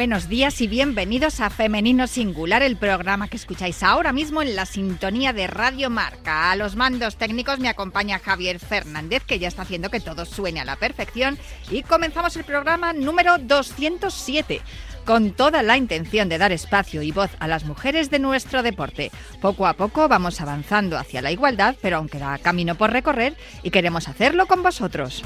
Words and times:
Buenos 0.00 0.30
días 0.30 0.62
y 0.62 0.66
bienvenidos 0.66 1.40
a 1.40 1.50
Femenino 1.50 2.06
Singular, 2.06 2.62
el 2.62 2.78
programa 2.78 3.28
que 3.28 3.36
escucháis 3.36 3.82
ahora 3.82 4.14
mismo 4.14 4.40
en 4.40 4.56
la 4.56 4.64
sintonía 4.64 5.34
de 5.34 5.46
Radio 5.46 5.90
Marca. 5.90 6.50
A 6.50 6.56
los 6.56 6.74
mandos 6.74 7.16
técnicos 7.16 7.58
me 7.58 7.68
acompaña 7.68 8.18
Javier 8.18 8.58
Fernández, 8.60 9.22
que 9.26 9.38
ya 9.38 9.48
está 9.48 9.60
haciendo 9.60 9.90
que 9.90 10.00
todo 10.00 10.24
suene 10.24 10.58
a 10.58 10.64
la 10.64 10.76
perfección. 10.76 11.36
Y 11.70 11.82
comenzamos 11.82 12.34
el 12.36 12.44
programa 12.44 12.94
número 12.94 13.36
207 13.36 14.62
con 15.04 15.32
toda 15.32 15.62
la 15.62 15.76
intención 15.76 16.30
de 16.30 16.38
dar 16.38 16.52
espacio 16.52 17.02
y 17.02 17.12
voz 17.12 17.32
a 17.38 17.46
las 17.46 17.64
mujeres 17.64 18.08
de 18.08 18.20
nuestro 18.20 18.62
deporte. 18.62 19.10
Poco 19.42 19.66
a 19.66 19.74
poco 19.74 20.08
vamos 20.08 20.40
avanzando 20.40 20.96
hacia 20.96 21.20
la 21.20 21.30
igualdad, 21.30 21.76
pero 21.82 21.98
aún 21.98 22.08
queda 22.08 22.38
camino 22.38 22.74
por 22.74 22.90
recorrer 22.90 23.36
y 23.62 23.70
queremos 23.70 24.08
hacerlo 24.08 24.46
con 24.46 24.62
vosotros. 24.62 25.22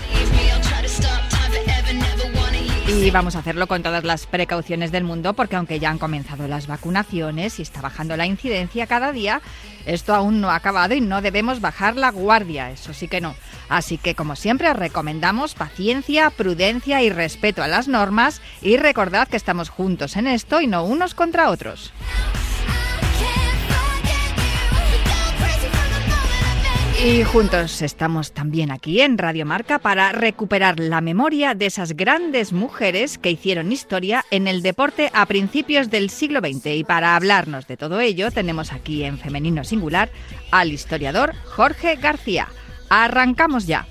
Y 2.97 3.11
vamos 3.11 3.35
a 3.35 3.41
hacerlo 3.41 3.67
con 3.67 3.83
todas 3.83 4.05
las 4.05 4.27
precauciones 4.27 4.93
del 4.93 5.05
mundo 5.05 5.35
porque 5.35 5.57
aunque 5.57 5.79
ya 5.79 5.91
han 5.91 5.99
comenzado 5.99 6.47
las 6.47 6.67
vacunaciones 6.67 7.59
y 7.59 7.63
está 7.63 7.81
bajando 7.81 8.17
la 8.17 8.25
incidencia 8.25 8.87
cada 8.87 9.13
día, 9.13 9.43
esto 9.85 10.15
aún 10.15 10.41
no 10.41 10.51
ha 10.51 10.55
acabado 10.55 10.95
y 10.95 11.01
no 11.01 11.21
debemos 11.21 11.61
bajar 11.61 11.97
la 11.97 12.11
guardia, 12.11 12.71
eso 12.71 12.95
sí 12.95 13.09
que 13.09 13.21
no. 13.21 13.35
Así 13.69 13.99
que 13.99 14.15
como 14.15 14.37
siempre 14.37 14.73
recomendamos 14.73 15.55
paciencia, 15.55 16.31
prudencia 16.31 17.03
y 17.03 17.11
respeto 17.11 17.63
a 17.63 17.69
las 17.69 17.89
normas 17.89 18.41
y 18.63 18.77
recordad 18.77 19.29
que 19.29 19.37
estamos 19.37 19.69
juntos 19.69 20.17
en 20.17 20.27
esto 20.29 20.61
y 20.61 20.67
no 20.67 20.85
unos 20.85 21.15
contra 21.15 21.51
otros. 21.51 21.93
Y 27.05 27.23
juntos 27.23 27.83
estamos 27.83 28.33
también 28.33 28.71
aquí 28.71 29.03
en 29.03 29.19
Radio 29.19 29.45
Marca 29.45 29.79
para 29.79 30.11
recuperar 30.13 30.81
la 30.81 31.03
memoria 31.03 31.53
de 31.53 31.67
esas 31.67 31.99
grandes 31.99 32.55
mujeres 32.55 33.19
que 33.19 33.31
hicieron 33.31 33.73
historia 33.73 34.25
en 34.31 34.49
el 34.49 34.63
deporte 34.63 35.11
a 35.13 35.27
principios 35.27 35.91
del 35.91 36.09
siglo 36.09 36.41
XX. 36.41 36.65
Y 36.77 36.85
para 36.85 37.15
hablarnos 37.15 37.67
de 37.67 37.77
todo 37.77 38.01
ello 38.01 38.31
tenemos 38.31 38.73
aquí 38.73 39.05
en 39.05 39.19
Femenino 39.19 39.65
Singular 39.65 40.09
al 40.51 40.73
historiador 40.73 41.35
Jorge 41.45 41.97
García. 41.97 42.49
Arrancamos 42.89 43.67
ya. 43.67 43.87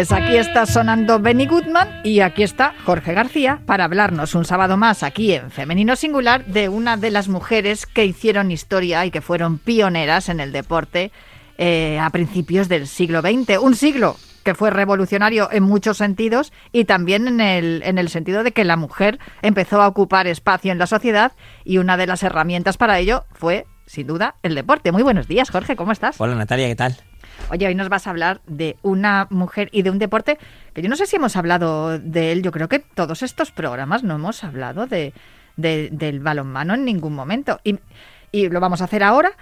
Pues 0.00 0.12
aquí 0.12 0.38
está 0.38 0.64
sonando 0.64 1.20
Benny 1.20 1.44
Goodman 1.44 2.00
y 2.04 2.20
aquí 2.20 2.42
está 2.42 2.72
Jorge 2.86 3.12
García 3.12 3.60
para 3.66 3.84
hablarnos 3.84 4.34
un 4.34 4.46
sábado 4.46 4.78
más 4.78 5.02
aquí 5.02 5.34
en 5.34 5.50
Femenino 5.50 5.94
Singular 5.94 6.46
de 6.46 6.70
una 6.70 6.96
de 6.96 7.10
las 7.10 7.28
mujeres 7.28 7.84
que 7.84 8.06
hicieron 8.06 8.50
historia 8.50 9.04
y 9.04 9.10
que 9.10 9.20
fueron 9.20 9.58
pioneras 9.58 10.30
en 10.30 10.40
el 10.40 10.52
deporte 10.52 11.12
eh, 11.58 11.98
a 12.00 12.08
principios 12.08 12.70
del 12.70 12.86
siglo 12.86 13.20
XX. 13.20 13.58
Un 13.60 13.76
siglo 13.76 14.16
que 14.42 14.54
fue 14.54 14.70
revolucionario 14.70 15.50
en 15.52 15.64
muchos 15.64 15.98
sentidos 15.98 16.50
y 16.72 16.86
también 16.86 17.28
en 17.28 17.42
el, 17.42 17.82
en 17.84 17.98
el 17.98 18.08
sentido 18.08 18.42
de 18.42 18.52
que 18.52 18.64
la 18.64 18.78
mujer 18.78 19.18
empezó 19.42 19.82
a 19.82 19.88
ocupar 19.88 20.26
espacio 20.26 20.72
en 20.72 20.78
la 20.78 20.86
sociedad 20.86 21.32
y 21.62 21.76
una 21.76 21.98
de 21.98 22.06
las 22.06 22.22
herramientas 22.22 22.78
para 22.78 22.98
ello 22.98 23.24
fue, 23.34 23.66
sin 23.84 24.06
duda, 24.06 24.36
el 24.42 24.54
deporte. 24.54 24.92
Muy 24.92 25.02
buenos 25.02 25.28
días, 25.28 25.50
Jorge, 25.50 25.76
¿cómo 25.76 25.92
estás? 25.92 26.18
Hola 26.18 26.36
Natalia, 26.36 26.68
¿qué 26.68 26.76
tal? 26.76 26.96
Oye, 27.50 27.66
hoy 27.66 27.74
nos 27.74 27.88
vas 27.88 28.06
a 28.06 28.10
hablar 28.10 28.40
de 28.46 28.76
una 28.82 29.26
mujer 29.30 29.68
y 29.72 29.82
de 29.82 29.90
un 29.90 29.98
deporte 29.98 30.38
que 30.72 30.82
yo 30.82 30.88
no 30.88 30.96
sé 30.96 31.06
si 31.06 31.16
hemos 31.16 31.36
hablado 31.36 31.98
de 31.98 32.32
él. 32.32 32.42
Yo 32.42 32.52
creo 32.52 32.68
que 32.68 32.78
todos 32.78 33.22
estos 33.22 33.50
programas 33.50 34.02
no 34.04 34.14
hemos 34.14 34.44
hablado 34.44 34.86
de, 34.86 35.12
de- 35.56 35.88
del 35.90 36.20
balonmano 36.20 36.74
en 36.74 36.84
ningún 36.84 37.14
momento. 37.14 37.60
Y, 37.64 37.78
y 38.30 38.48
lo 38.48 38.60
vamos 38.60 38.80
a 38.80 38.84
hacer 38.84 39.02
ahora. 39.02 39.32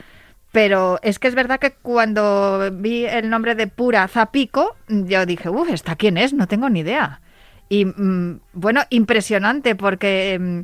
Pero 0.51 0.99
es 1.03 1.19
que 1.19 1.29
es 1.29 1.35
verdad 1.35 1.59
que 1.61 1.73
cuando 1.73 2.71
vi 2.73 3.05
el 3.05 3.29
nombre 3.29 3.55
de 3.55 3.67
Pura 3.67 4.09
Zapico, 4.09 4.77
yo 4.89 5.27
dije, 5.27 5.51
uff, 5.51 5.69
¿esta 5.71 5.95
quién 5.95 6.17
es? 6.17 6.33
No 6.33 6.47
tengo 6.47 6.71
ni 6.71 6.81
idea. 6.81 7.21
Y 7.69 7.85
mm, 7.85 8.41
bueno, 8.55 8.81
impresionante 8.89 9.75
porque 9.77 10.39
mm, 10.41 10.61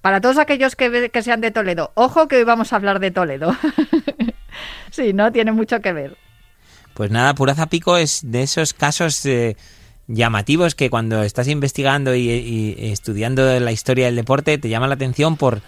para 0.00 0.20
todos 0.20 0.38
aquellos 0.38 0.74
que, 0.74 1.08
que 1.10 1.22
sean 1.22 1.40
de 1.40 1.52
Toledo, 1.52 1.92
ojo 1.94 2.26
que 2.26 2.38
hoy 2.38 2.42
vamos 2.44 2.72
a 2.72 2.76
hablar 2.76 2.98
de 2.98 3.12
Toledo. 3.12 3.56
sí, 4.90 5.12
no 5.12 5.30
tiene 5.30 5.52
mucho 5.52 5.80
que 5.80 5.92
ver. 5.92 6.16
Pues 6.98 7.12
nada, 7.12 7.32
Puraza 7.36 7.66
Pico 7.68 7.96
es 7.96 8.22
de 8.24 8.42
esos 8.42 8.74
casos 8.74 9.24
eh, 9.24 9.56
llamativos 10.08 10.74
que 10.74 10.90
cuando 10.90 11.22
estás 11.22 11.46
investigando 11.46 12.12
y, 12.16 12.74
estudiando 12.76 13.60
la 13.60 13.70
historia 13.70 14.06
del 14.06 14.16
deporte 14.16 14.58
te 14.58 14.68
llama 14.68 14.88
la 14.88 14.94
atención 14.94 15.36
por, 15.36 15.62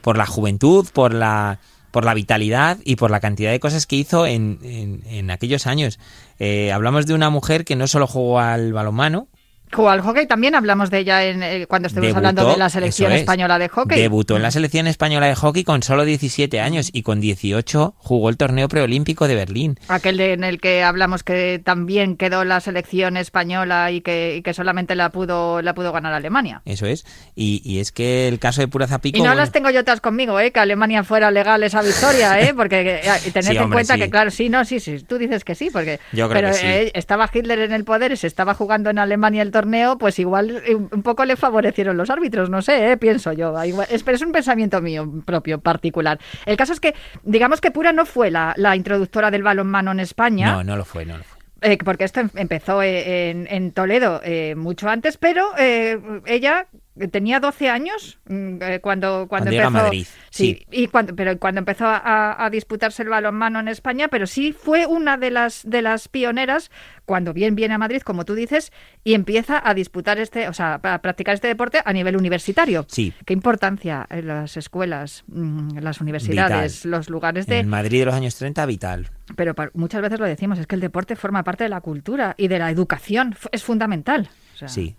por 0.00 0.18
la 0.18 0.26
juventud, 0.26 0.84
por 0.92 1.14
la, 1.14 1.60
por 1.92 2.04
la 2.04 2.14
vitalidad 2.14 2.78
y 2.84 2.96
por 2.96 3.12
la 3.12 3.20
cantidad 3.20 3.52
de 3.52 3.60
cosas 3.60 3.86
que 3.86 3.94
hizo 3.94 4.26
en, 4.26 4.58
en- 4.64 5.02
en 5.06 5.30
aquellos 5.30 5.68
años. 5.68 6.00
Eh, 6.40 6.72
hablamos 6.72 7.06
de 7.06 7.14
una 7.14 7.30
mujer 7.30 7.64
que 7.64 7.76
no 7.76 7.86
solo 7.86 8.08
jugó 8.08 8.40
al 8.40 8.72
balonmano, 8.72 9.28
Jugó 9.76 9.90
al 9.90 10.00
hockey, 10.00 10.26
también 10.26 10.54
hablamos 10.54 10.90
de 10.90 10.98
ella 10.98 11.24
en, 11.24 11.42
eh, 11.42 11.66
cuando 11.68 11.88
estuvimos 11.88 12.14
Debutó, 12.14 12.28
hablando 12.28 12.50
de 12.52 12.56
la 12.58 12.68
selección 12.70 13.12
es. 13.12 13.20
española 13.20 13.58
de 13.58 13.68
hockey. 13.68 14.00
Debutó 14.00 14.36
en 14.36 14.42
la 14.42 14.50
selección 14.50 14.86
española 14.86 15.26
de 15.26 15.34
hockey 15.34 15.64
con 15.64 15.82
solo 15.82 16.04
17 16.04 16.60
años 16.60 16.90
y 16.92 17.02
con 17.02 17.20
18 17.20 17.94
jugó 17.98 18.28
el 18.30 18.36
torneo 18.36 18.68
preolímpico 18.68 19.28
de 19.28 19.34
Berlín. 19.34 19.78
Aquel 19.88 20.16
de- 20.16 20.32
en 20.32 20.44
el 20.44 20.60
que 20.60 20.82
hablamos 20.82 21.22
que 21.22 21.60
también 21.62 22.16
quedó 22.16 22.44
la 22.44 22.60
selección 22.60 23.16
española 23.16 23.90
y 23.90 24.00
que, 24.00 24.36
y 24.38 24.42
que 24.42 24.54
solamente 24.54 24.94
la 24.94 25.10
pudo, 25.10 25.60
la 25.62 25.74
pudo 25.74 25.92
ganar 25.92 26.12
Alemania. 26.14 26.62
Eso 26.64 26.86
es. 26.86 27.04
Y, 27.34 27.60
y 27.64 27.80
es 27.80 27.92
que 27.92 28.28
el 28.28 28.38
caso 28.38 28.60
de 28.62 28.68
Puraza 28.68 29.00
Pico... 29.00 29.18
Y 29.18 29.20
no 29.20 29.26
bueno, 29.26 29.40
las 29.40 29.52
tengo 29.52 29.70
yo 29.70 29.84
todas 29.84 30.00
conmigo, 30.00 30.40
¿eh? 30.40 30.52
que 30.52 30.60
Alemania 30.60 31.04
fuera 31.04 31.30
legal 31.30 31.62
esa 31.62 31.82
victoria, 31.82 32.40
¿eh? 32.40 32.54
porque 32.56 33.00
eh, 33.04 33.30
tened 33.32 33.46
Sí, 33.50 33.56
en 33.56 33.62
hombre, 33.62 33.76
cuenta 33.76 33.94
sí. 33.94 34.00
que, 34.00 34.10
claro, 34.10 34.30
sí, 34.30 34.48
no, 34.48 34.64
sí, 34.64 34.80
sí, 34.80 35.00
tú 35.06 35.18
dices 35.18 35.44
que 35.44 35.54
sí, 35.54 35.68
porque 35.72 36.00
Yo 36.12 36.28
creo 36.28 36.40
pero 36.40 36.48
que 36.52 36.58
sí. 36.58 36.66
eh, 36.66 36.90
estaba 36.94 37.30
Hitler 37.32 37.58
en 37.60 37.72
el 37.72 37.84
poder 37.84 38.12
y 38.12 38.16
se 38.16 38.26
estaba 38.26 38.54
jugando 38.54 38.90
en 38.90 38.98
Alemania 38.98 39.42
el 39.42 39.50
torneo, 39.50 39.65
pues 39.98 40.18
igual 40.18 40.62
eh, 40.66 40.74
un 40.74 41.02
poco 41.02 41.24
le 41.24 41.36
favorecieron 41.36 41.96
los 41.96 42.08
árbitros, 42.10 42.48
no 42.50 42.62
sé, 42.62 42.92
¿eh? 42.92 42.96
pienso 42.96 43.32
yo. 43.32 43.56
Ah, 43.56 43.66
es, 43.66 44.02
pero 44.02 44.16
es 44.16 44.22
un 44.22 44.32
pensamiento 44.32 44.80
mío 44.80 45.10
propio, 45.24 45.58
particular. 45.60 46.18
El 46.46 46.56
caso 46.56 46.72
es 46.72 46.80
que, 46.80 46.94
digamos 47.22 47.60
que 47.60 47.70
Pura 47.70 47.92
no 47.92 48.06
fue 48.06 48.30
la, 48.30 48.54
la 48.56 48.76
introductora 48.76 49.30
del 49.30 49.42
balonmano 49.42 49.92
en 49.92 50.00
España. 50.00 50.52
No, 50.52 50.64
no 50.64 50.76
lo 50.76 50.84
fue, 50.84 51.04
no 51.04 51.18
lo 51.18 51.24
fue. 51.24 51.36
Eh, 51.62 51.78
porque 51.84 52.04
esto 52.04 52.20
em- 52.20 52.30
empezó 52.34 52.82
en, 52.82 53.46
en 53.50 53.72
Toledo 53.72 54.20
eh, 54.22 54.54
mucho 54.56 54.88
antes, 54.88 55.16
pero 55.16 55.46
eh, 55.58 55.98
ella 56.26 56.66
tenía 57.10 57.40
12 57.40 57.68
años 57.70 58.18
mm, 58.28 58.56
eh, 58.62 58.80
cuando, 58.80 59.26
cuando, 59.28 59.28
Cuando 59.28 59.50
llega 59.50 59.64
a 59.64 59.66
empezó. 59.68 59.84
Madrid, 59.84 60.06
Sí, 60.30 60.58
sí. 60.60 60.66
y 60.70 60.86
cuando, 60.88 61.14
pero 61.14 61.38
cuando 61.38 61.58
empezó 61.60 61.86
a, 61.86 62.44
a 62.44 62.50
disputarse 62.50 63.02
el 63.02 63.08
balonmano 63.08 63.60
en 63.60 63.68
España, 63.68 64.08
pero 64.08 64.26
sí 64.26 64.52
fue 64.52 64.86
una 64.86 65.16
de 65.16 65.30
las, 65.30 65.62
de 65.68 65.82
las 65.82 66.08
pioneras 66.08 66.70
cuando 67.04 67.32
bien 67.32 67.54
viene 67.54 67.74
a 67.74 67.78
Madrid, 67.78 68.00
como 68.02 68.24
tú 68.24 68.34
dices, 68.34 68.72
y 69.04 69.14
empieza 69.14 69.62
a 69.64 69.74
disputar 69.74 70.18
este, 70.18 70.48
o 70.48 70.52
sea, 70.52 70.74
a 70.82 70.98
practicar 71.02 71.34
este 71.34 71.48
deporte 71.48 71.80
a 71.84 71.92
nivel 71.92 72.16
universitario. 72.16 72.84
Sí. 72.88 73.12
¿Qué 73.24 73.32
importancia 73.32 74.06
en 74.10 74.26
las 74.26 74.56
escuelas, 74.56 75.22
mm, 75.28 75.78
las 75.78 76.00
universidades, 76.00 76.78
Vital. 76.84 76.90
los 76.90 77.08
lugares 77.10 77.46
En 77.46 77.50
de 77.50 77.60
el 77.60 77.66
Madrid 77.66 78.00
de 78.00 78.06
los 78.06 78.14
años 78.14 78.34
30, 78.36 78.66
vital. 78.66 79.10
pero 79.36 79.54
muchas 79.74 80.02
veces 80.02 80.18
lo 80.18 80.26
decimos, 80.26 80.58
es 80.58 80.66
que 80.66 80.74
el 80.74 80.80
deporte 80.80 81.14
forma 81.16 81.44
parte 81.44 81.64
de 81.64 81.70
la 81.70 81.80
cultura 81.80 82.34
y 82.36 82.48
de 82.48 82.58
la 82.58 82.70
educación, 82.70 83.36
es 83.52 83.62
fundamental. 83.62 84.28
O 84.54 84.58
sea, 84.58 84.68
Sí. 84.68 84.96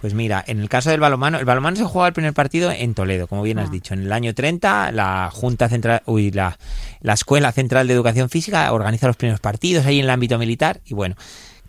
Pues 0.00 0.14
mira, 0.14 0.44
en 0.46 0.60
el 0.60 0.68
caso 0.68 0.90
del 0.90 1.00
balonmano, 1.00 1.38
el 1.38 1.44
balonmano 1.44 1.76
se 1.76 1.84
jugaba 1.84 2.08
el 2.08 2.12
primer 2.14 2.32
partido 2.34 2.70
en 2.70 2.94
Toledo, 2.94 3.26
como 3.26 3.42
bien 3.42 3.58
has 3.58 3.68
Ah. 3.68 3.72
dicho. 3.72 3.94
En 3.94 4.00
el 4.02 4.12
año 4.12 4.34
30, 4.34 4.92
la 4.92 5.30
Junta 5.32 5.68
Central, 5.68 6.02
uy, 6.06 6.30
la, 6.30 6.58
la 7.00 7.12
Escuela 7.14 7.50
Central 7.52 7.86
de 7.88 7.94
Educación 7.94 8.28
Física 8.30 8.72
organiza 8.72 9.06
los 9.06 9.16
primeros 9.16 9.40
partidos 9.40 9.86
ahí 9.86 9.98
en 9.98 10.04
el 10.04 10.10
ámbito 10.10 10.38
militar. 10.38 10.80
Y 10.84 10.94
bueno, 10.94 11.16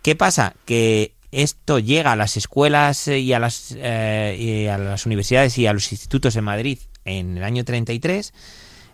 ¿qué 0.02 0.14
pasa? 0.16 0.54
Que 0.64 1.12
esto 1.32 1.78
llega 1.78 2.12
a 2.12 2.16
las 2.16 2.36
escuelas 2.36 3.06
eh, 3.08 3.18
y 3.20 3.32
a 3.32 3.38
las, 3.38 3.74
eh, 3.78 4.36
y 4.38 4.66
a 4.66 4.78
las 4.78 5.06
universidades 5.06 5.56
y 5.58 5.66
a 5.66 5.72
los 5.72 5.92
institutos 5.92 6.34
en 6.36 6.44
Madrid 6.44 6.78
en 7.04 7.36
el 7.38 7.44
año 7.44 7.64
33, 7.64 8.32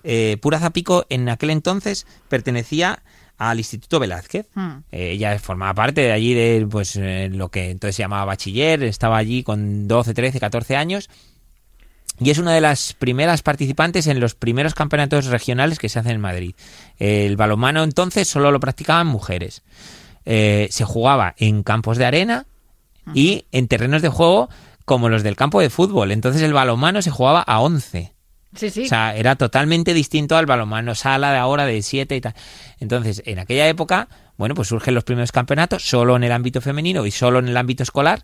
eh, 0.04 0.36
Pura 0.40 0.58
Zapico 0.60 1.04
en 1.08 1.28
aquel 1.28 1.50
entonces 1.50 2.06
pertenecía 2.28 3.02
al 3.38 3.58
Instituto 3.58 4.00
Velázquez. 4.00 4.48
Hmm. 4.54 4.78
Eh, 4.90 5.12
ella 5.12 5.38
formaba 5.38 5.74
parte 5.74 6.00
de 6.00 6.12
allí 6.12 6.34
de 6.34 6.66
pues 6.70 6.96
eh, 6.96 7.28
lo 7.32 7.48
que 7.50 7.70
entonces 7.70 7.96
se 7.96 8.02
llamaba 8.02 8.24
bachiller, 8.24 8.82
estaba 8.84 9.16
allí 9.16 9.42
con 9.42 9.88
12, 9.88 10.14
13, 10.14 10.40
14 10.40 10.76
años 10.76 11.08
y 12.18 12.30
es 12.30 12.38
una 12.38 12.52
de 12.52 12.60
las 12.60 12.94
primeras 12.94 13.42
participantes 13.42 14.06
en 14.06 14.20
los 14.20 14.34
primeros 14.34 14.74
campeonatos 14.74 15.26
regionales 15.26 15.78
que 15.78 15.88
se 15.88 15.98
hacen 15.98 16.12
en 16.12 16.20
Madrid. 16.20 16.54
El 16.98 17.36
balonmano 17.36 17.82
entonces 17.82 18.26
solo 18.26 18.50
lo 18.50 18.60
practicaban 18.60 19.06
mujeres. 19.06 19.62
Eh, 20.24 20.68
se 20.70 20.84
jugaba 20.84 21.34
en 21.36 21.62
campos 21.62 21.98
de 21.98 22.06
arena 22.06 22.46
y 23.14 23.44
en 23.52 23.68
terrenos 23.68 24.02
de 24.02 24.08
juego 24.08 24.48
como 24.84 25.08
los 25.08 25.22
del 25.22 25.36
campo 25.36 25.60
de 25.60 25.70
fútbol. 25.70 26.10
Entonces 26.10 26.42
el 26.42 26.52
balonmano 26.52 27.02
se 27.02 27.10
jugaba 27.10 27.42
a 27.42 27.60
11. 27.60 28.12
Sí, 28.54 28.70
sí. 28.70 28.84
O 28.84 28.88
sea, 28.88 29.14
era 29.16 29.36
totalmente 29.36 29.92
distinto 29.92 30.36
al 30.36 30.46
balonmano 30.46 30.94
sala 30.94 31.32
de 31.32 31.38
ahora 31.38 31.66
de 31.66 31.82
7 31.82 32.16
y 32.16 32.20
tal. 32.20 32.34
Entonces, 32.80 33.22
en 33.26 33.38
aquella 33.38 33.68
época, 33.68 34.08
bueno, 34.38 34.54
pues 34.54 34.68
surgen 34.68 34.94
los 34.94 35.04
primeros 35.04 35.32
campeonatos 35.32 35.86
solo 35.88 36.16
en 36.16 36.24
el 36.24 36.32
ámbito 36.32 36.60
femenino 36.60 37.04
y 37.06 37.10
solo 37.10 37.38
en 37.38 37.48
el 37.48 37.56
ámbito 37.56 37.82
escolar. 37.82 38.22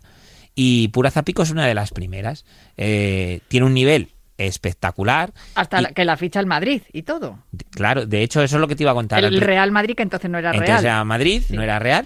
Y 0.55 0.87
Pura 0.89 1.11
Zapico 1.11 1.43
es 1.43 1.51
una 1.51 1.65
de 1.67 1.73
las 1.75 1.91
primeras. 1.91 2.45
Eh, 2.77 3.41
tiene 3.47 3.65
un 3.65 3.73
nivel 3.73 4.09
espectacular. 4.37 5.31
Hasta 5.55 5.81
y- 5.81 5.85
que 5.93 6.05
la 6.05 6.17
ficha 6.17 6.39
el 6.39 6.45
Madrid 6.47 6.81
y 6.91 7.03
todo. 7.03 7.39
Claro, 7.71 8.05
de 8.05 8.23
hecho, 8.23 8.41
eso 8.41 8.55
es 8.57 8.61
lo 8.61 8.67
que 8.67 8.75
te 8.75 8.83
iba 8.83 8.91
a 8.91 8.95
contar. 8.95 9.23
El 9.23 9.39
Real 9.41 9.71
Madrid, 9.71 9.95
que 9.95 10.03
entonces 10.03 10.29
no 10.31 10.37
era 10.39 10.49
Entonces 10.51 10.69
real. 10.81 10.85
era 10.85 11.03
Madrid, 11.03 11.43
no 11.49 11.61
era 11.61 11.79
Real. 11.79 12.05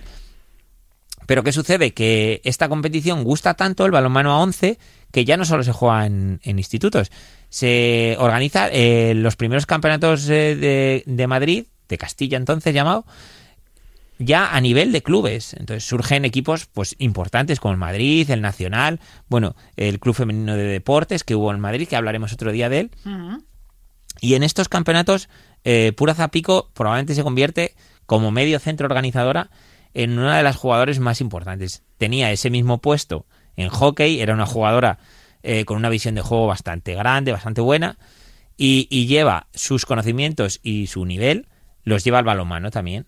Pero 1.25 1.43
¿qué 1.43 1.51
sucede? 1.51 1.93
Que 1.93 2.41
esta 2.45 2.69
competición 2.69 3.23
gusta 3.23 3.53
tanto, 3.53 3.85
el 3.85 3.91
balonmano 3.91 4.31
a 4.31 4.39
11, 4.39 4.79
que 5.11 5.25
ya 5.25 5.35
no 5.35 5.43
solo 5.45 5.63
se 5.63 5.73
juega 5.73 6.05
en, 6.05 6.39
en 6.43 6.57
institutos. 6.57 7.11
Se 7.49 8.15
organiza 8.19 8.67
eh, 8.69 9.13
los 9.15 9.35
primeros 9.35 9.65
campeonatos 9.65 10.27
eh, 10.29 10.55
de, 10.55 11.03
de 11.05 11.27
Madrid, 11.27 11.65
de 11.87 11.97
Castilla 11.97 12.37
entonces 12.37 12.73
llamado, 12.73 13.05
ya 14.19 14.55
a 14.55 14.61
nivel 14.61 14.91
de 14.91 15.01
clubes. 15.03 15.53
Entonces 15.53 15.83
surgen 15.83 16.25
equipos 16.25 16.65
pues 16.65 16.95
importantes 16.99 17.59
como 17.59 17.73
el 17.73 17.77
Madrid, 17.77 18.29
el 18.29 18.41
Nacional, 18.41 18.99
bueno, 19.29 19.55
el 19.75 19.99
Club 19.99 20.15
Femenino 20.15 20.55
de 20.55 20.63
Deportes 20.63 21.23
que 21.23 21.35
hubo 21.35 21.51
en 21.51 21.59
Madrid, 21.59 21.87
que 21.87 21.95
hablaremos 21.95 22.33
otro 22.33 22.51
día 22.51 22.69
de 22.69 22.79
él. 22.81 22.91
Y 24.19 24.33
en 24.33 24.43
estos 24.43 24.69
campeonatos, 24.69 25.29
eh, 25.63 25.93
Pura 25.95 26.15
Zapico 26.15 26.71
probablemente 26.73 27.15
se 27.15 27.23
convierte 27.23 27.75
como 28.05 28.31
medio 28.31 28.59
centro 28.59 28.87
organizadora 28.87 29.49
en 29.93 30.17
una 30.17 30.37
de 30.37 30.43
las 30.43 30.55
jugadoras 30.55 30.99
más 30.99 31.21
importantes. 31.21 31.83
Tenía 31.97 32.31
ese 32.31 32.49
mismo 32.49 32.79
puesto 32.79 33.25
en 33.55 33.69
hockey, 33.69 34.21
era 34.21 34.33
una 34.33 34.45
jugadora 34.45 34.99
eh, 35.49 35.63
con 35.63 35.77
una 35.77 35.87
visión 35.87 36.13
de 36.13 36.19
juego 36.19 36.45
bastante 36.45 36.93
grande, 36.93 37.31
bastante 37.31 37.61
buena, 37.61 37.97
y, 38.57 39.05
lleva 39.07 39.47
sus 39.53 39.85
conocimientos 39.85 40.59
y 40.61 40.87
su 40.87 41.05
nivel, 41.05 41.47
los 41.85 42.03
lleva 42.03 42.19
al 42.19 42.25
balonmano 42.25 42.69
también. 42.69 43.05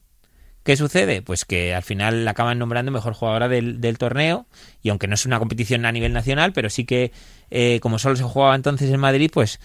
¿Qué 0.63 0.77
sucede? 0.77 1.21
Pues 1.21 1.44
que 1.44 1.75
al 1.75 1.83
final 1.83 2.24
la 2.24 2.31
acaban 2.31 2.57
nombrando 2.57 2.94
mejor 2.94 3.13
jugadora 3.13 3.50
del, 3.50 3.97
torneo 3.97 4.47
y 4.81 4.88
aunque 4.88 5.07
no 5.07 5.15
es 5.15 5.25
una 5.25 5.38
competición 5.38 5.86
a 5.86 5.91
nivel 5.91 6.13
nacional, 6.13 6.53
pero 6.53 6.69
sí 6.69 6.86
que 6.86 7.12
eh, 7.51 7.81
como 7.81 8.00
solo 8.00 8.15
se 8.15 8.24
jugaba 8.24 8.56
entonces 8.56 8.89
en 8.89 9.01
Madrid, 9.01 9.30
pues 9.33 9.59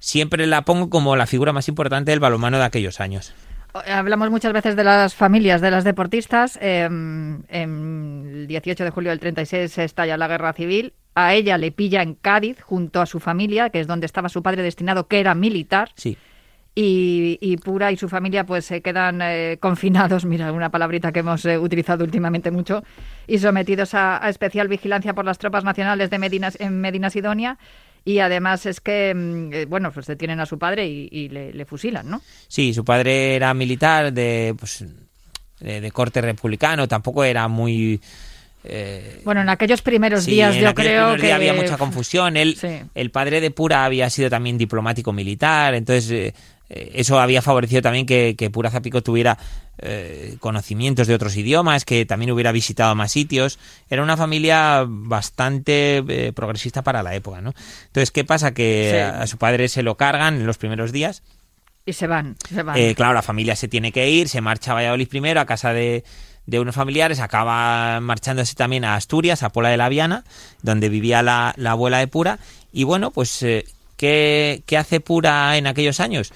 siempre 0.00 0.48
la 0.48 0.62
pongo 0.62 0.90
como 0.90 1.14
la 1.14 1.28
figura 1.28 1.52
más 1.52 1.68
importante 1.68 2.10
del 2.10 2.18
balonmano 2.18 2.58
de 2.58 2.64
aquellos 2.64 2.98
años. 2.98 3.32
Hablamos 3.74 4.28
muchas 4.28 4.52
veces 4.52 4.74
de 4.74 4.82
las 4.82 5.14
familias 5.14 5.60
de 5.60 5.70
las 5.70 5.84
deportistas. 5.84 6.58
En 6.60 7.44
el 7.48 8.48
18 8.48 8.82
de 8.82 8.90
julio 8.90 9.10
del 9.10 9.20
36 9.20 9.70
se 9.70 9.84
estalla 9.84 10.16
la 10.16 10.26
guerra 10.26 10.52
civil. 10.52 10.94
A 11.14 11.34
ella 11.34 11.58
le 11.58 11.72
pilla 11.72 12.02
en 12.02 12.14
Cádiz 12.14 12.60
junto 12.62 13.00
a 13.00 13.06
su 13.06 13.20
familia, 13.20 13.70
que 13.70 13.80
es 13.80 13.86
donde 13.86 14.06
estaba 14.06 14.28
su 14.28 14.42
padre 14.42 14.62
destinado, 14.62 15.06
que 15.08 15.20
era 15.20 15.34
militar. 15.34 15.90
Sí. 15.94 16.16
Y, 16.74 17.38
y 17.42 17.58
Pura 17.58 17.92
y 17.92 17.98
su 17.98 18.08
familia 18.08 18.46
pues 18.46 18.64
se 18.64 18.80
quedan 18.80 19.20
eh, 19.22 19.58
confinados, 19.60 20.24
mira, 20.26 20.52
una 20.52 20.70
palabrita 20.70 21.12
que 21.12 21.20
hemos 21.20 21.44
eh, 21.44 21.58
utilizado 21.58 22.02
últimamente 22.02 22.50
mucho, 22.50 22.82
y 23.26 23.38
sometidos 23.38 23.92
a, 23.92 24.24
a 24.24 24.30
especial 24.30 24.68
vigilancia 24.68 25.12
por 25.12 25.26
las 25.26 25.36
tropas 25.38 25.64
nacionales 25.64 26.08
de 26.08 26.18
Medina, 26.18 26.50
en 26.58 26.80
Medina 26.80 27.10
Sidonia. 27.10 27.58
Y 28.04 28.18
además 28.18 28.66
es 28.66 28.80
que, 28.80 29.14
mm, 29.14 29.52
eh, 29.52 29.64
bueno, 29.66 29.92
pues 29.92 30.06
detienen 30.06 30.40
a 30.40 30.46
su 30.46 30.58
padre 30.58 30.88
y, 30.88 31.08
y 31.12 31.28
le, 31.28 31.52
le 31.52 31.64
fusilan, 31.66 32.08
¿no? 32.08 32.20
Sí, 32.48 32.74
su 32.74 32.84
padre 32.84 33.36
era 33.36 33.54
militar 33.54 34.12
de, 34.12 34.56
pues, 34.58 34.84
de, 35.60 35.80
de 35.80 35.90
corte 35.92 36.20
republicano, 36.20 36.88
tampoco 36.88 37.22
era 37.22 37.46
muy... 37.48 38.00
eh, 38.64 39.20
Bueno, 39.24 39.40
en 39.42 39.48
aquellos 39.48 39.82
primeros 39.82 40.24
Sí, 40.24 40.32
días 40.32 40.54
yo 40.56 40.74
creo 40.74 41.16
que 41.16 41.32
había 41.32 41.54
mucha 41.54 41.76
confusión. 41.78 42.36
Él, 42.36 42.56
Sí. 42.60 42.80
El 42.94 43.10
padre 43.10 43.40
de 43.40 43.50
Pura 43.50 43.84
había 43.84 44.08
sido 44.10 44.30
también 44.30 44.58
diplomático 44.58 45.12
militar, 45.12 45.74
entonces 45.74 46.10
eh, 46.10 46.34
eh, 46.70 46.90
eso 46.94 47.20
había 47.20 47.42
favorecido 47.42 47.82
también 47.82 48.06
que, 48.06 48.34
que 48.36 48.50
Pura 48.50 48.70
Zapico 48.70 49.02
tuviera 49.02 49.36
eh, 49.78 50.36
conocimientos 50.40 51.06
de 51.08 51.14
otros 51.14 51.36
idiomas, 51.36 51.84
que 51.84 52.06
también 52.06 52.30
hubiera 52.30 52.52
visitado 52.52 52.94
más 52.94 53.10
sitios. 53.12 53.58
Era 53.90 54.02
una 54.02 54.16
familia 54.16 54.84
bastante 54.86 56.32
progresista 56.34 56.82
para 56.82 57.02
la 57.02 57.14
época, 57.14 57.40
¿no? 57.40 57.52
Entonces, 57.86 58.10
¿qué 58.10 58.24
pasa? 58.24 58.52
Que 58.54 58.90
Sí. 58.92 58.98
a, 58.98 59.22
a 59.22 59.26
su 59.26 59.38
padre 59.38 59.68
se 59.68 59.82
lo 59.82 59.96
cargan 59.96 60.36
en 60.36 60.46
los 60.46 60.58
primeros 60.58 60.92
días. 60.92 61.22
y 61.84 61.94
se 61.94 62.06
van, 62.06 62.36
se 62.48 62.62
van. 62.62 62.94
Claro, 62.94 63.12
la 63.12 63.22
familia 63.22 63.56
se 63.56 63.66
tiene 63.66 63.90
que 63.90 64.08
ir, 64.08 64.28
se 64.28 64.40
marcha 64.40 64.70
a 64.70 64.74
Valladolid 64.74 65.08
primero, 65.08 65.40
a 65.40 65.46
casa 65.46 65.72
de, 65.72 66.04
de 66.46 66.60
unos 66.60 66.74
familiares, 66.74 67.20
acaba 67.20 68.00
marchándose 68.00 68.54
también 68.54 68.84
a 68.84 68.94
Asturias, 68.94 69.42
a 69.42 69.50
Pola 69.50 69.68
de 69.68 69.76
la 69.76 69.88
Viana, 69.88 70.24
donde 70.62 70.88
vivía 70.88 71.22
la, 71.22 71.54
la 71.56 71.72
abuela 71.72 71.98
de 71.98 72.08
Pura. 72.08 72.38
Y 72.72 72.84
bueno, 72.84 73.10
pues, 73.10 73.42
eh, 73.42 73.64
¿qué, 73.96 74.62
qué 74.66 74.76
hace 74.76 75.00
Pura 75.00 75.56
en 75.56 75.66
aquellos 75.66 76.00
años? 76.00 76.32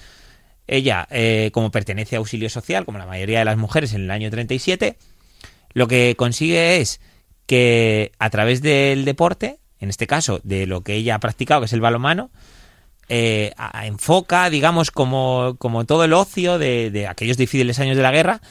Ella, 0.67 1.07
eh, 1.11 1.49
como 1.53 1.71
pertenece 1.71 2.15
a 2.15 2.19
Auxilio 2.19 2.49
Social, 2.49 2.85
como 2.85 2.97
la 2.97 3.05
mayoría 3.05 3.39
de 3.39 3.45
las 3.45 3.57
mujeres 3.57 3.93
en 3.93 4.01
el 4.01 4.11
año 4.11 4.29
37, 4.29 4.97
lo 5.73 5.87
que 5.87 6.15
consigue 6.17 6.79
es 6.81 6.99
que 7.45 8.11
a 8.19 8.29
través 8.29 8.61
del 8.61 9.05
deporte, 9.05 9.59
en 9.79 9.89
este 9.89 10.07
caso 10.07 10.41
de 10.43 10.67
lo 10.67 10.81
que 10.81 10.95
ella 10.95 11.15
ha 11.15 11.19
practicado, 11.19 11.61
que 11.61 11.65
es 11.65 11.73
el 11.73 11.81
balonmano, 11.81 12.29
eh, 13.09 13.53
enfoca, 13.83 14.49
digamos, 14.49 14.91
como, 14.91 15.55
como 15.57 15.85
todo 15.85 16.03
el 16.03 16.13
ocio 16.13 16.57
de, 16.57 16.91
de 16.91 17.07
aquellos 17.07 17.37
difíciles 17.37 17.79
años 17.79 17.95
de 17.95 18.03
la 18.03 18.11
guerra, 18.11 18.41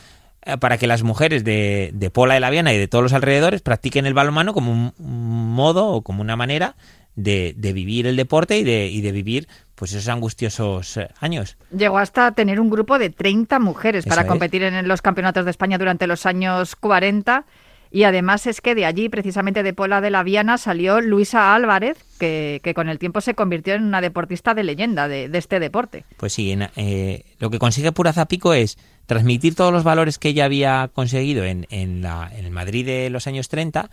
para 0.60 0.78
que 0.78 0.86
las 0.86 1.02
mujeres 1.02 1.44
de, 1.44 1.90
de 1.94 2.10
Pola 2.10 2.34
de 2.34 2.40
la 2.40 2.50
Viana 2.50 2.72
y 2.72 2.78
de 2.78 2.88
todos 2.88 3.02
los 3.02 3.12
alrededores 3.12 3.62
practiquen 3.62 4.06
el 4.06 4.14
balonmano 4.14 4.54
como 4.54 4.72
un, 4.72 4.92
un 4.98 5.52
modo 5.52 5.88
o 5.88 6.02
como 6.02 6.20
una 6.22 6.36
manera 6.36 6.76
de, 7.16 7.54
de 7.56 7.72
vivir 7.72 8.06
el 8.06 8.16
deporte 8.16 8.58
y 8.58 8.64
de, 8.64 8.86
y 8.88 9.00
de 9.00 9.10
vivir 9.12 9.48
pues 9.74 9.92
esos 9.92 10.08
angustiosos 10.08 10.96
eh, 10.96 11.08
años. 11.20 11.56
Llegó 11.76 11.98
hasta 11.98 12.32
tener 12.32 12.60
un 12.60 12.70
grupo 12.70 12.98
de 12.98 13.10
30 13.10 13.58
mujeres 13.58 14.04
Eso 14.06 14.08
para 14.10 14.22
es. 14.22 14.28
competir 14.28 14.62
en 14.62 14.86
los 14.86 15.02
campeonatos 15.02 15.44
de 15.44 15.50
España 15.50 15.78
durante 15.78 16.06
los 16.06 16.26
años 16.26 16.76
40. 16.76 17.44
Y 17.90 18.02
además 18.04 18.46
es 18.46 18.60
que 18.60 18.74
de 18.74 18.84
allí, 18.84 19.08
precisamente 19.08 19.62
de 19.62 19.72
Pola 19.72 20.00
de 20.00 20.10
la 20.10 20.22
Viana, 20.22 20.58
salió 20.58 21.00
Luisa 21.00 21.54
Álvarez, 21.54 21.96
que, 22.18 22.60
que 22.62 22.74
con 22.74 22.88
el 22.88 22.98
tiempo 22.98 23.20
se 23.20 23.34
convirtió 23.34 23.74
en 23.74 23.84
una 23.84 24.00
deportista 24.00 24.54
de 24.54 24.64
leyenda 24.64 25.08
de, 25.08 25.28
de 25.28 25.38
este 25.38 25.60
deporte. 25.60 26.04
Pues 26.16 26.32
sí, 26.32 26.52
en- 26.52 26.68
eh, 26.76 27.24
lo 27.38 27.50
que 27.50 27.58
consigue 27.58 27.92
Pura 27.92 28.12
Zapico 28.12 28.52
es 28.54 28.76
transmitir 29.06 29.54
todos 29.54 29.72
los 29.72 29.84
valores 29.84 30.18
que 30.18 30.28
ella 30.30 30.44
había 30.46 30.90
conseguido 30.92 31.44
en, 31.44 31.66
en, 31.70 32.02
la, 32.02 32.30
en 32.36 32.44
el 32.44 32.50
Madrid 32.50 32.84
de 32.84 33.08
los 33.10 33.26
años 33.28 33.48
30, 33.48 33.88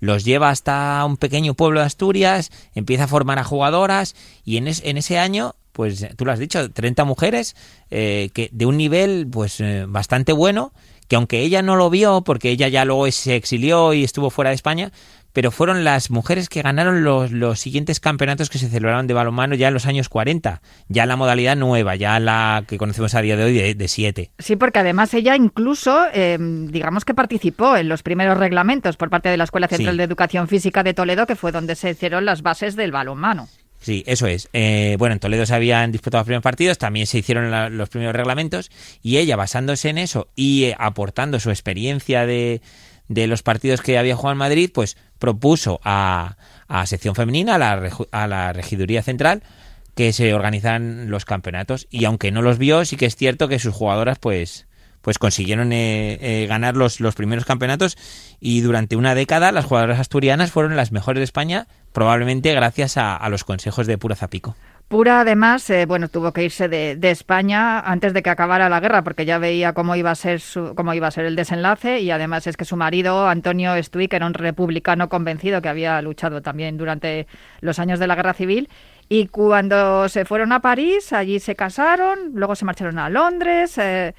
los 0.00 0.24
lleva 0.24 0.50
hasta 0.50 1.04
un 1.06 1.16
pequeño 1.18 1.54
pueblo 1.54 1.80
de 1.80 1.86
Asturias, 1.86 2.50
empieza 2.74 3.04
a 3.04 3.08
formar 3.08 3.38
a 3.38 3.44
jugadoras 3.44 4.14
y 4.44 4.56
en, 4.56 4.66
en 4.68 4.96
ese 4.98 5.18
año, 5.18 5.54
pues 5.72 6.06
tú 6.16 6.24
lo 6.24 6.32
has 6.32 6.38
dicho, 6.38 6.70
30 6.70 7.04
mujeres 7.04 7.56
eh, 7.90 8.30
que 8.34 8.48
de 8.52 8.66
un 8.66 8.76
nivel 8.76 9.26
pues 9.30 9.60
eh, 9.60 9.84
bastante 9.88 10.32
bueno, 10.32 10.72
que 11.08 11.16
aunque 11.16 11.40
ella 11.40 11.62
no 11.62 11.76
lo 11.76 11.90
vio, 11.90 12.22
porque 12.22 12.50
ella 12.50 12.68
ya 12.68 12.84
luego 12.84 13.10
se 13.10 13.36
exilió 13.36 13.92
y 13.92 14.04
estuvo 14.04 14.30
fuera 14.30 14.50
de 14.50 14.56
España, 14.56 14.90
pero 15.32 15.50
fueron 15.50 15.82
las 15.82 16.12
mujeres 16.12 16.48
que 16.48 16.62
ganaron 16.62 17.02
los, 17.02 17.32
los 17.32 17.58
siguientes 17.58 17.98
campeonatos 17.98 18.50
que 18.50 18.58
se 18.58 18.68
celebraron 18.68 19.08
de 19.08 19.14
balonmano 19.14 19.56
ya 19.56 19.66
en 19.66 19.74
los 19.74 19.86
años 19.86 20.08
40, 20.08 20.62
ya 20.88 21.06
la 21.06 21.16
modalidad 21.16 21.56
nueva, 21.56 21.96
ya 21.96 22.20
la 22.20 22.62
que 22.68 22.78
conocemos 22.78 23.16
a 23.16 23.20
día 23.20 23.36
de 23.36 23.42
hoy 23.44 23.52
de, 23.52 23.74
de 23.74 23.88
siete. 23.88 24.30
Sí, 24.38 24.54
porque 24.54 24.78
además 24.78 25.12
ella 25.12 25.34
incluso, 25.34 26.04
eh, 26.12 26.38
digamos 26.40 27.04
que 27.04 27.14
participó 27.14 27.76
en 27.76 27.88
los 27.88 28.04
primeros 28.04 28.38
reglamentos 28.38 28.96
por 28.96 29.10
parte 29.10 29.28
de 29.28 29.36
la 29.36 29.44
Escuela 29.44 29.66
Central 29.66 29.94
Sí. 29.94 29.98
de 29.98 30.04
Educación 30.04 30.46
Física 30.46 30.84
de 30.84 30.94
Toledo, 30.94 31.26
que 31.26 31.34
fue 31.34 31.50
donde 31.50 31.74
se 31.74 31.90
hicieron 31.90 32.24
las 32.24 32.42
bases 32.42 32.76
del 32.76 32.92
balonmano. 32.92 33.48
Sí, 33.84 34.02
eso 34.06 34.26
es. 34.26 34.48
Eh, 34.54 34.96
bueno, 34.98 35.12
en 35.12 35.20
Toledo 35.20 35.44
se 35.44 35.54
habían 35.54 35.92
disputado 35.92 36.20
los 36.20 36.24
primeros 36.24 36.42
partidos, 36.42 36.78
también 36.78 37.06
se 37.06 37.18
hicieron 37.18 37.76
los 37.76 37.90
primeros 37.90 38.16
reglamentos 38.16 38.70
y 39.02 39.18
ella, 39.18 39.36
basándose 39.36 39.90
en 39.90 39.98
eso 39.98 40.28
y 40.34 40.64
eh, 40.64 40.76
aportando 40.78 41.38
su 41.38 41.50
experiencia 41.50 42.24
de, 42.24 42.62
de 43.08 43.26
los 43.26 43.42
partidos 43.42 43.82
que 43.82 43.98
había 43.98 44.16
jugado 44.16 44.32
en 44.32 44.38
Madrid, 44.38 44.70
pues 44.72 44.96
propuso 45.18 45.80
a, 45.84 46.38
a 46.66 46.86
sección 46.86 47.14
femenina, 47.14 47.56
a 47.56 47.58
la, 47.58 47.90
a 48.10 48.26
la 48.26 48.54
regiduría 48.54 49.02
central, 49.02 49.42
que 49.94 50.14
se 50.14 50.32
organizaran 50.32 51.10
los 51.10 51.26
campeonatos. 51.26 51.86
Y 51.90 52.06
aunque 52.06 52.32
no 52.32 52.40
los 52.40 52.56
vio, 52.56 52.86
sí 52.86 52.96
que 52.96 53.04
es 53.04 53.16
cierto 53.16 53.48
que 53.48 53.58
sus 53.58 53.74
jugadoras, 53.74 54.18
pues 54.18 54.66
pues 55.04 55.18
consiguieron 55.18 55.72
eh, 55.72 56.18
eh, 56.20 56.46
ganar 56.48 56.76
los, 56.76 56.98
los 56.98 57.14
primeros 57.14 57.44
campeonatos 57.44 57.96
y 58.40 58.62
durante 58.62 58.96
una 58.96 59.14
década 59.14 59.52
las 59.52 59.66
jugadoras 59.66 60.00
asturianas 60.00 60.50
fueron 60.50 60.74
las 60.74 60.90
mejores 60.90 61.20
de 61.20 61.24
España, 61.24 61.68
probablemente 61.92 62.52
gracias 62.52 62.96
a, 62.96 63.14
a 63.14 63.28
los 63.28 63.44
consejos 63.44 63.86
de 63.86 63.98
Pura 63.98 64.16
Zapico. 64.16 64.56
Pura, 64.88 65.20
además, 65.20 65.68
eh, 65.70 65.86
bueno, 65.86 66.08
tuvo 66.08 66.32
que 66.32 66.44
irse 66.44 66.68
de, 66.68 66.98
España 67.10 67.80
antes 67.80 68.12
de 68.12 68.22
que 68.22 68.30
acabara 68.30 68.68
la 68.68 68.80
guerra, 68.80 69.02
porque 69.02 69.24
ya 69.24 69.38
veía 69.38 69.72
cómo 69.72 69.96
iba 69.96 70.10
a 70.10 70.14
ser 70.14 70.40
su, 70.40 70.74
cómo 70.74 70.92
iba 70.92 71.06
a 71.06 71.10
ser 71.10 71.24
el 71.24 71.36
desenlace, 71.36 72.00
y 72.00 72.10
además 72.10 72.46
es 72.46 72.56
que 72.56 72.64
su 72.64 72.76
marido, 72.76 73.26
Antonio 73.26 73.72
que 73.74 74.16
era 74.16 74.26
un 74.26 74.34
republicano 74.34 75.08
convencido 75.08 75.62
que 75.62 75.68
había 75.68 76.00
luchado 76.02 76.42
también 76.42 76.76
durante 76.76 77.26
los 77.60 77.78
años 77.78 77.98
de 77.98 78.06
la 78.06 78.14
guerra 78.14 78.34
civil, 78.34 78.68
y 79.08 79.28
cuando 79.28 80.08
se 80.08 80.24
fueron 80.26 80.52
a 80.52 80.60
París, 80.60 81.12
allí 81.12 81.40
se 81.40 81.56
casaron, 81.56 82.32
luego 82.34 82.54
se 82.54 82.64
marcharon 82.64 82.98
a 82.98 83.08
Londres. 83.08 83.78
Eh, 83.78 84.14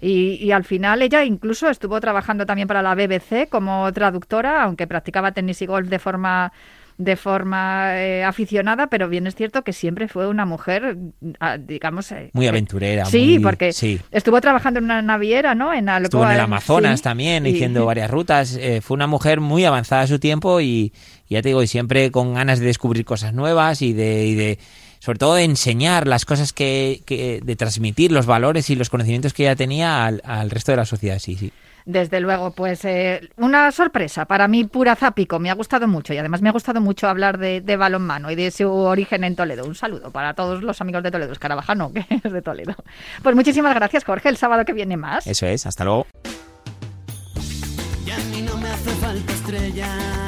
y, 0.00 0.38
y, 0.42 0.52
al 0.52 0.64
final 0.64 1.02
ella 1.02 1.24
incluso 1.24 1.68
estuvo 1.68 2.00
trabajando 2.00 2.46
también 2.46 2.68
para 2.68 2.82
la 2.82 2.94
BBC 2.94 3.48
como 3.48 3.92
traductora, 3.92 4.62
aunque 4.62 4.86
practicaba 4.86 5.32
tenis 5.32 5.60
y 5.62 5.66
golf 5.66 5.88
de 5.88 5.98
forma 5.98 6.52
de 7.00 7.16
forma 7.16 7.98
eh, 7.98 8.22
aficionada, 8.24 8.88
pero 8.88 9.08
bien 9.08 9.26
es 9.26 9.34
cierto 9.34 9.62
que 9.62 9.72
siempre 9.72 10.06
fue 10.06 10.28
una 10.28 10.44
mujer, 10.44 10.98
ah, 11.40 11.56
digamos... 11.56 12.12
Eh, 12.12 12.28
muy 12.34 12.46
aventurera. 12.46 13.06
Sí, 13.06 13.38
porque 13.42 13.70
estuvo 14.10 14.40
trabajando 14.42 14.78
en 14.78 14.84
una 14.84 15.00
naviera, 15.00 15.54
¿no? 15.54 15.72
En 15.72 15.88
estuvo 15.88 16.24
en 16.26 16.32
el 16.32 16.40
Amazonas 16.40 17.00
también, 17.00 17.46
haciendo 17.46 17.86
varias 17.86 18.10
rutas. 18.10 18.54
Eh, 18.60 18.82
fue 18.82 18.96
una 18.96 19.06
mujer 19.06 19.40
muy 19.40 19.64
avanzada 19.64 20.02
a 20.02 20.06
su 20.06 20.18
tiempo 20.18 20.60
y, 20.60 20.92
ya 21.26 21.40
te 21.40 21.48
digo, 21.48 21.62
y 21.62 21.66
siempre 21.66 22.10
con 22.10 22.34
ganas 22.34 22.60
de 22.60 22.66
descubrir 22.66 23.06
cosas 23.06 23.32
nuevas 23.32 23.80
y 23.80 23.94
de, 23.94 24.26
y 24.26 24.34
de 24.34 24.58
sobre 25.00 25.18
todo 25.18 25.34
de 25.34 25.44
enseñar 25.44 26.06
las 26.06 26.24
cosas 26.24 26.52
que, 26.52 27.02
que, 27.06 27.40
de 27.42 27.56
transmitir 27.56 28.12
los 28.12 28.26
valores 28.26 28.70
y 28.70 28.76
los 28.76 28.90
conocimientos 28.90 29.34
que 29.34 29.44
ella 29.44 29.56
tenía 29.56 30.04
al, 30.06 30.22
al 30.24 30.50
resto 30.50 30.72
de 30.72 30.76
la 30.76 30.84
sociedad, 30.84 31.18
sí, 31.18 31.34
sí. 31.36 31.52
Desde 31.86 32.20
luego, 32.20 32.52
pues 32.52 32.84
eh, 32.84 33.30
una 33.38 33.72
sorpresa 33.72 34.26
para 34.26 34.46
mí 34.46 34.64
pura 34.64 34.94
Zápico, 34.94 35.38
me 35.38 35.50
ha 35.50 35.54
gustado 35.54 35.88
mucho 35.88 36.12
y 36.12 36.18
además 36.18 36.42
me 36.42 36.50
ha 36.50 36.52
gustado 36.52 36.80
mucho 36.80 37.08
hablar 37.08 37.38
de, 37.38 37.62
de, 37.62 37.76
balonmano 37.76 38.30
y 38.30 38.34
de 38.34 38.50
su 38.50 38.70
origen 38.70 39.24
en 39.24 39.34
Toledo. 39.34 39.64
Un 39.64 39.74
saludo 39.74 40.10
para 40.10 40.34
todos 40.34 40.62
los 40.62 40.80
amigos 40.80 41.02
de 41.02 41.10
Toledo, 41.10 41.32
Escarabajano, 41.32 41.92
que 41.94 42.04
es 42.10 42.32
de 42.32 42.42
Toledo. 42.42 42.74
Pues 43.22 43.34
muchísimas 43.34 43.74
gracias, 43.74 44.04
Jorge, 44.04 44.28
el 44.28 44.36
sábado 44.36 44.64
que 44.64 44.74
viene 44.74 44.96
más. 44.96 45.26
Eso 45.26 45.46
es, 45.46 45.66
hasta 45.66 45.84
luego. 45.84 46.06
a 46.26 48.18
mí 48.34 48.42
no 48.42 48.56
me 48.58 48.68
hace 48.68 48.90
falta 48.90 49.32
estrella 49.32 50.19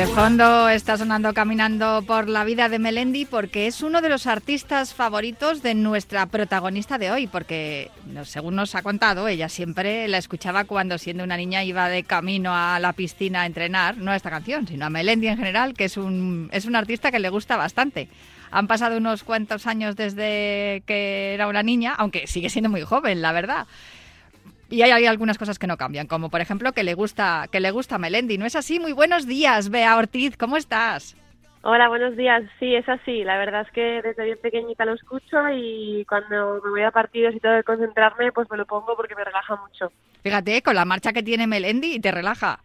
De 0.00 0.06
fondo 0.06 0.70
está 0.70 0.96
sonando 0.96 1.34
Caminando 1.34 2.02
por 2.06 2.26
la 2.26 2.42
vida 2.44 2.70
de 2.70 2.78
Melendi 2.78 3.26
porque 3.26 3.66
es 3.66 3.82
uno 3.82 4.00
de 4.00 4.08
los 4.08 4.26
artistas 4.26 4.94
favoritos 4.94 5.62
de 5.62 5.74
nuestra 5.74 6.24
protagonista 6.24 6.96
de 6.96 7.10
hoy, 7.10 7.26
porque 7.26 7.90
según 8.24 8.56
nos 8.56 8.74
ha 8.74 8.82
contado, 8.82 9.28
ella 9.28 9.50
siempre 9.50 10.08
la 10.08 10.16
escuchaba 10.16 10.64
cuando 10.64 10.96
siendo 10.96 11.22
una 11.22 11.36
niña 11.36 11.64
iba 11.64 11.90
de 11.90 12.04
camino 12.04 12.56
a 12.56 12.80
la 12.80 12.94
piscina 12.94 13.42
a 13.42 13.46
entrenar, 13.46 13.98
no 13.98 14.10
a 14.10 14.16
esta 14.16 14.30
canción, 14.30 14.66
sino 14.66 14.86
a 14.86 14.90
Melendi 14.90 15.28
en 15.28 15.36
general, 15.36 15.74
que 15.74 15.84
es 15.84 15.98
un, 15.98 16.48
es 16.50 16.64
un 16.64 16.76
artista 16.76 17.10
que 17.10 17.18
le 17.18 17.28
gusta 17.28 17.58
bastante. 17.58 18.08
Han 18.50 18.68
pasado 18.68 18.96
unos 18.96 19.22
cuantos 19.22 19.66
años 19.66 19.96
desde 19.96 20.82
que 20.86 21.34
era 21.34 21.46
una 21.46 21.62
niña, 21.62 21.94
aunque 21.94 22.26
sigue 22.26 22.48
siendo 22.48 22.70
muy 22.70 22.80
joven, 22.80 23.20
la 23.20 23.32
verdad. 23.32 23.66
Y 24.70 24.82
hay, 24.82 25.04
algunas 25.06 25.36
cosas 25.36 25.58
que 25.58 25.66
no 25.66 25.76
cambian, 25.76 26.06
como 26.06 26.30
por 26.30 26.40
ejemplo 26.40 26.72
que 26.72 26.84
le 26.84 26.94
gusta 26.94 27.48
que 27.50 27.58
le 27.58 27.72
gusta 27.72 27.98
Melendi. 27.98 28.38
¿No 28.38 28.46
es 28.46 28.54
así? 28.54 28.78
Muy 28.78 28.92
buenos 28.92 29.26
días, 29.26 29.68
Bea 29.68 29.96
Ortiz, 29.96 30.36
¿cómo 30.36 30.56
estás? 30.56 31.16
Hola, 31.62 31.88
buenos 31.88 32.16
días. 32.16 32.44
Sí, 32.60 32.74
es 32.74 32.88
así. 32.88 33.24
La 33.24 33.36
verdad 33.36 33.62
es 33.62 33.72
que 33.72 34.00
desde 34.00 34.24
bien 34.24 34.38
pequeñita 34.40 34.84
lo 34.84 34.94
escucho 34.94 35.36
y 35.52 36.06
cuando 36.08 36.60
me 36.64 36.70
voy 36.70 36.82
a 36.82 36.92
partidos 36.92 37.34
y 37.34 37.40
tengo 37.40 37.56
que 37.56 37.64
concentrarme, 37.64 38.30
pues 38.32 38.48
me 38.48 38.56
lo 38.56 38.64
pongo 38.64 38.96
porque 38.96 39.16
me 39.16 39.24
relaja 39.24 39.56
mucho. 39.56 39.92
Fíjate, 40.22 40.62
con 40.62 40.76
la 40.76 40.84
marcha 40.84 41.12
que 41.12 41.22
tiene 41.22 41.48
Melendi 41.48 41.94
y 41.94 42.00
te 42.00 42.12
relaja. 42.12 42.60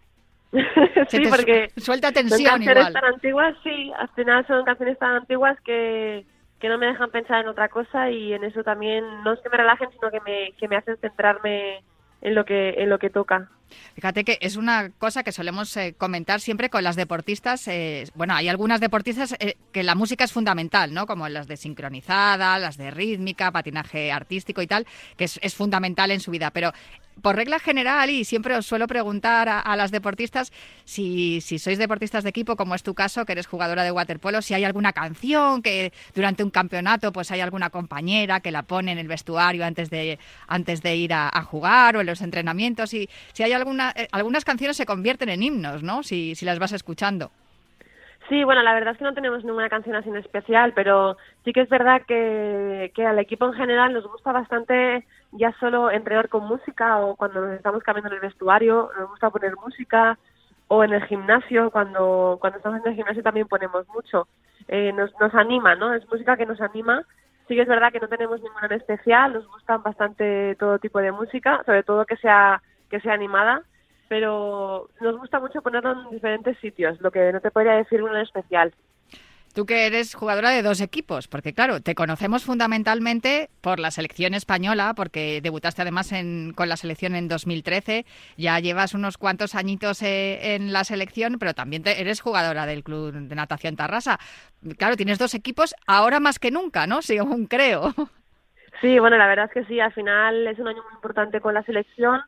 sí, 1.09 1.23
porque 1.27 1.69
suelta 1.75 2.11
tensión 2.11 2.39
son 2.39 2.65
canciones 2.65 2.93
tan 2.93 3.05
antiguas, 3.05 3.55
sí, 3.63 3.91
al 3.97 4.09
final 4.09 4.47
son 4.47 4.63
canciones 4.63 4.97
tan 4.99 5.15
antiguas 5.15 5.59
que, 5.61 6.23
que 6.59 6.69
no 6.69 6.77
me 6.77 6.85
dejan 6.85 7.09
pensar 7.09 7.41
en 7.41 7.49
otra 7.49 7.67
cosa 7.67 8.11
y 8.11 8.31
en 8.31 8.43
eso 8.43 8.63
también 8.63 9.03
no 9.23 9.33
es 9.33 9.39
que 9.41 9.49
me 9.49 9.57
relajen, 9.57 9.89
sino 9.91 10.11
que 10.11 10.21
me, 10.21 10.53
que 10.57 10.67
me 10.69 10.77
hacen 10.77 10.95
centrarme 10.97 11.83
en 12.21 12.35
lo 12.35 12.45
que 12.45 12.75
en 12.77 12.89
lo 12.89 12.99
que 12.99 13.09
toca. 13.09 13.49
Fíjate 13.95 14.23
que 14.23 14.37
es 14.41 14.55
una 14.55 14.89
cosa 14.89 15.23
que 15.23 15.31
solemos 15.31 15.75
eh, 15.77 15.95
comentar 15.97 16.41
siempre 16.41 16.69
con 16.69 16.83
las 16.83 16.95
deportistas. 16.95 17.67
Eh, 17.67 18.07
bueno, 18.15 18.35
hay 18.35 18.47
algunas 18.47 18.79
deportistas 18.79 19.35
eh, 19.39 19.57
que 19.71 19.83
la 19.83 19.95
música 19.95 20.23
es 20.23 20.31
fundamental, 20.31 20.93
¿no? 20.93 21.05
Como 21.05 21.27
las 21.29 21.47
de 21.47 21.57
sincronizada, 21.57 22.59
las 22.59 22.77
de 22.77 22.91
rítmica, 22.91 23.51
patinaje 23.51 24.11
artístico 24.11 24.61
y 24.61 24.67
tal, 24.67 24.85
que 25.17 25.25
es, 25.25 25.39
es 25.41 25.55
fundamental 25.55 26.11
en 26.11 26.19
su 26.19 26.31
vida. 26.31 26.51
Pero 26.51 26.71
por 27.21 27.35
regla 27.35 27.59
general, 27.59 28.09
y 28.09 28.25
siempre 28.25 28.55
os 28.55 28.65
suelo 28.65 28.87
preguntar 28.87 29.47
a, 29.49 29.75
las 29.75 29.91
deportistas 29.91 30.51
si, 30.83 31.41
si, 31.41 31.59
sois 31.59 31.77
deportistas 31.77 32.23
de 32.23 32.29
equipo, 32.29 32.55
como 32.55 32.75
es 32.75 32.83
tu 32.83 32.93
caso, 32.93 33.25
que 33.25 33.31
eres 33.31 33.47
jugadora 33.47 33.83
de 33.83 33.91
waterpolo, 33.91 34.41
si 34.41 34.53
hay 34.53 34.63
alguna 34.63 34.93
canción 34.93 35.61
que 35.61 35.93
durante 36.13 36.43
un 36.43 36.51
campeonato 36.51 37.11
pues 37.11 37.31
hay 37.31 37.41
alguna 37.41 37.69
compañera 37.69 38.39
que 38.39 38.51
la 38.51 38.63
pone 38.63 38.91
en 38.91 38.97
el 38.97 39.07
vestuario 39.07 39.65
antes 39.65 39.89
de, 39.89 40.19
antes 40.47 40.81
de 40.81 40.95
ir 40.95 41.13
a, 41.13 41.31
jugar 41.45 41.97
o 41.97 42.01
en 42.01 42.07
los 42.07 42.21
entrenamientos, 42.21 42.93
y 42.93 43.09
si 43.33 43.43
hay 43.43 43.53
alguna, 43.65 43.91
eh, 43.95 44.07
algunas 44.11 44.45
canciones 44.45 44.77
se 44.77 44.85
convierten 44.85 45.29
en 45.29 45.41
himnos, 45.41 45.81
¿no? 45.81 46.03
Si, 46.03 46.35
si 46.35 46.45
las 46.45 46.59
vas 46.59 46.71
escuchando. 46.71 47.31
Sí, 48.29 48.43
bueno, 48.43 48.61
la 48.63 48.73
verdad 48.73 48.93
es 48.93 48.97
que 48.97 49.03
no 49.03 49.13
tenemos 49.13 49.43
ninguna 49.43 49.69
canción 49.69 49.95
así 49.95 50.09
en 50.09 50.17
especial, 50.17 50.73
pero 50.73 51.17
sí 51.43 51.53
que 51.53 51.61
es 51.61 51.69
verdad 51.69 52.01
que, 52.07 52.91
que 52.95 53.05
al 53.05 53.19
equipo 53.19 53.45
en 53.45 53.53
general 53.53 53.93
nos 53.93 54.07
gusta 54.07 54.31
bastante 54.31 55.05
ya 55.31 55.51
solo 55.59 55.91
entrenar 55.91 56.29
con 56.29 56.47
música 56.47 56.97
o 56.99 57.15
cuando 57.15 57.41
nos 57.41 57.55
estamos 57.55 57.83
cambiando 57.83 58.09
en 58.09 58.15
el 58.15 58.27
vestuario, 58.27 58.89
nos 58.97 59.09
gusta 59.09 59.29
poner 59.29 59.55
música 59.57 60.17
o 60.67 60.83
en 60.83 60.93
el 60.93 61.03
gimnasio, 61.05 61.69
cuando, 61.69 62.37
cuando 62.41 62.57
estamos 62.57 62.81
en 62.83 62.91
el 62.91 62.95
gimnasio 62.95 63.21
también 63.21 63.47
ponemos 63.47 63.87
mucho. 63.89 64.27
Eh, 64.67 64.91
nos, 64.93 65.11
nos 65.19 65.33
anima, 65.35 65.75
¿no? 65.75 65.93
Es 65.93 66.07
música 66.09 66.37
que 66.37 66.47
nos 66.47 66.59
anima. 66.61 67.03
Sí 67.47 67.53
que 67.53 67.61
es 67.61 67.67
verdad 67.67 67.91
que 67.91 67.99
no 67.99 68.07
tenemos 68.07 68.41
ninguna 68.41 68.65
en 68.65 68.73
especial, 68.73 69.33
nos 69.33 69.47
gustan 69.47 69.83
bastante 69.83 70.55
todo 70.55 70.79
tipo 70.79 70.97
de 70.97 71.11
música, 71.11 71.61
sobre 71.63 71.83
todo 71.83 72.07
que 72.07 72.17
sea, 72.17 72.59
que 72.95 73.01
sea 73.01 73.13
animada 73.13 73.63
pero 74.07 74.89
nos 75.01 75.17
gusta 75.17 75.39
mucho 75.39 75.61
ponerlo 75.61 75.91
en 75.91 76.09
diferentes 76.11 76.57
sitios, 76.59 76.99
lo 77.01 77.11
que 77.11 77.31
no 77.31 77.41
te 77.41 77.51
podría 77.51 77.73
decir 77.73 78.03
uno 78.03 78.15
en 78.15 78.21
especial. 78.21 78.73
Tú 79.53 79.65
que 79.65 79.87
eres 79.87 80.15
jugadora 80.15 80.49
de 80.49 80.61
dos 80.61 80.81
equipos, 80.81 81.29
porque 81.29 81.53
claro, 81.53 81.79
te 81.79 81.95
conocemos 81.95 82.43
fundamentalmente 82.43 83.49
por 83.61 83.79
la 83.79 83.89
selección 83.89 84.33
española, 84.33 84.93
porque 84.97 85.39
debutaste 85.41 85.81
además 85.81 86.13
con 86.55 86.67
la 86.67 86.75
selección 86.75 87.15
en 87.15 87.29
2013, 87.29 88.05
ya 88.35 88.59
llevas 88.59 88.93
unos 88.93 89.17
cuantos 89.17 89.55
añitos 89.55 90.01
eh, 90.01 90.55
en 90.55 90.73
la 90.73 90.83
selección, 90.83 91.37
pero 91.39 91.53
también 91.53 91.83
eres 91.85 92.19
jugadora 92.19 92.65
del 92.65 92.83
Club 92.83 93.13
de 93.13 93.35
Natación 93.35 93.77
Tarrasa. 93.77 94.19
Claro, 94.77 94.97
tienes 94.97 95.19
dos 95.19 95.33
equipos 95.33 95.73
ahora 95.87 96.19
más 96.19 96.37
que 96.37 96.51
nunca, 96.51 96.85
¿no? 96.85 97.01
Según 97.01 97.45
creo. 97.45 97.93
Sí, 98.81 98.99
bueno, 98.99 99.15
la 99.17 99.27
verdad 99.27 99.45
es 99.45 99.51
que 99.53 99.65
sí, 99.69 99.79
al 99.79 99.93
final 99.93 100.47
es 100.47 100.59
un 100.59 100.67
año 100.67 100.83
muy 100.83 100.95
importante 100.95 101.39
con 101.39 101.53
la 101.53 101.63
selección 101.63 102.21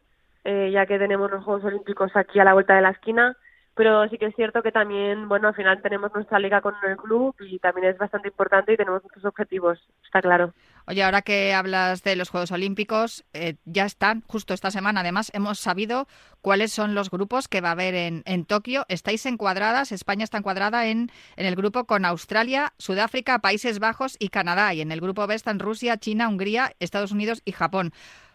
eh, 0.48 0.72
ya 0.72 0.86
que 0.86 0.98
tenemos 0.98 1.30
los 1.30 1.44
Juegos 1.44 1.66
Olímpicos 1.66 2.10
aquí 2.16 2.40
a 2.40 2.46
la 2.46 2.54
vuelta 2.54 2.74
de 2.74 2.82
la 2.82 2.92
esquina, 2.92 3.36
pero 3.76 4.08
sí 4.08 4.18
que 4.18 4.28
es 4.28 4.36
cierto 4.36 4.64
que 4.64 4.72
también, 4.72 5.28
bueno, 5.28 5.50
al 5.50 5.56
final 5.56 5.82
tenemos 5.82 6.10
nuestra 6.16 6.40
liga 6.40 6.62
con 6.62 6.74
el 6.88 6.96
club 6.96 7.36
y 7.42 7.60
también 7.60 7.90
es 7.90 7.98
bastante 7.98 8.30
importante 8.30 8.72
y 8.72 8.78
tenemos 8.78 9.04
muchos 9.04 9.26
objetivos, 9.26 9.78
está 10.06 10.22
claro. 10.22 10.54
Oye, 10.86 11.04
ahora 11.04 11.22
que 11.22 11.54
hablas 11.54 12.02
de 12.02 12.16
los 12.16 12.30
Juegos 12.30 12.54
Olímpicos, 12.54 13.26
eh, 13.34 13.56
ya 13.66 13.84
están, 13.84 14.24
justo 14.26 14.54
esta 14.54 14.72
semana 14.72 15.02
además, 15.02 15.32
hemos 15.34 15.60
sabido 15.60 16.08
cuáles 16.40 16.72
son 16.72 16.96
los 16.96 17.12
grupos 17.12 17.50
que 17.50 17.60
va 17.60 17.68
a 17.68 17.74
haber 17.74 17.94
en, 17.94 18.46
Tokio. 18.46 18.86
Estáis 18.88 19.26
encuadradas, 19.26 19.92
España 19.92 20.24
está 20.24 20.38
encuadrada 20.38 20.88
en, 20.88 21.12
en 21.36 21.46
el 21.46 21.58
grupo 21.58 21.84
con 21.84 22.06
Australia, 22.06 22.72
Sudáfrica, 22.78 23.40
Países 23.40 23.80
Bajos 23.80 24.16
y 24.18 24.30
Canadá. 24.30 24.74
Y 24.74 24.80
en 24.80 24.94
el 24.94 25.02
grupo 25.02 25.28
B 25.28 25.36
están 25.36 25.60
Rusia, 25.60 25.98
China, 25.98 26.30
Hungría, 26.30 26.72
Estados 26.80 27.12
Unidos 27.12 27.42
y 27.44 27.52
Japón. 27.52 27.92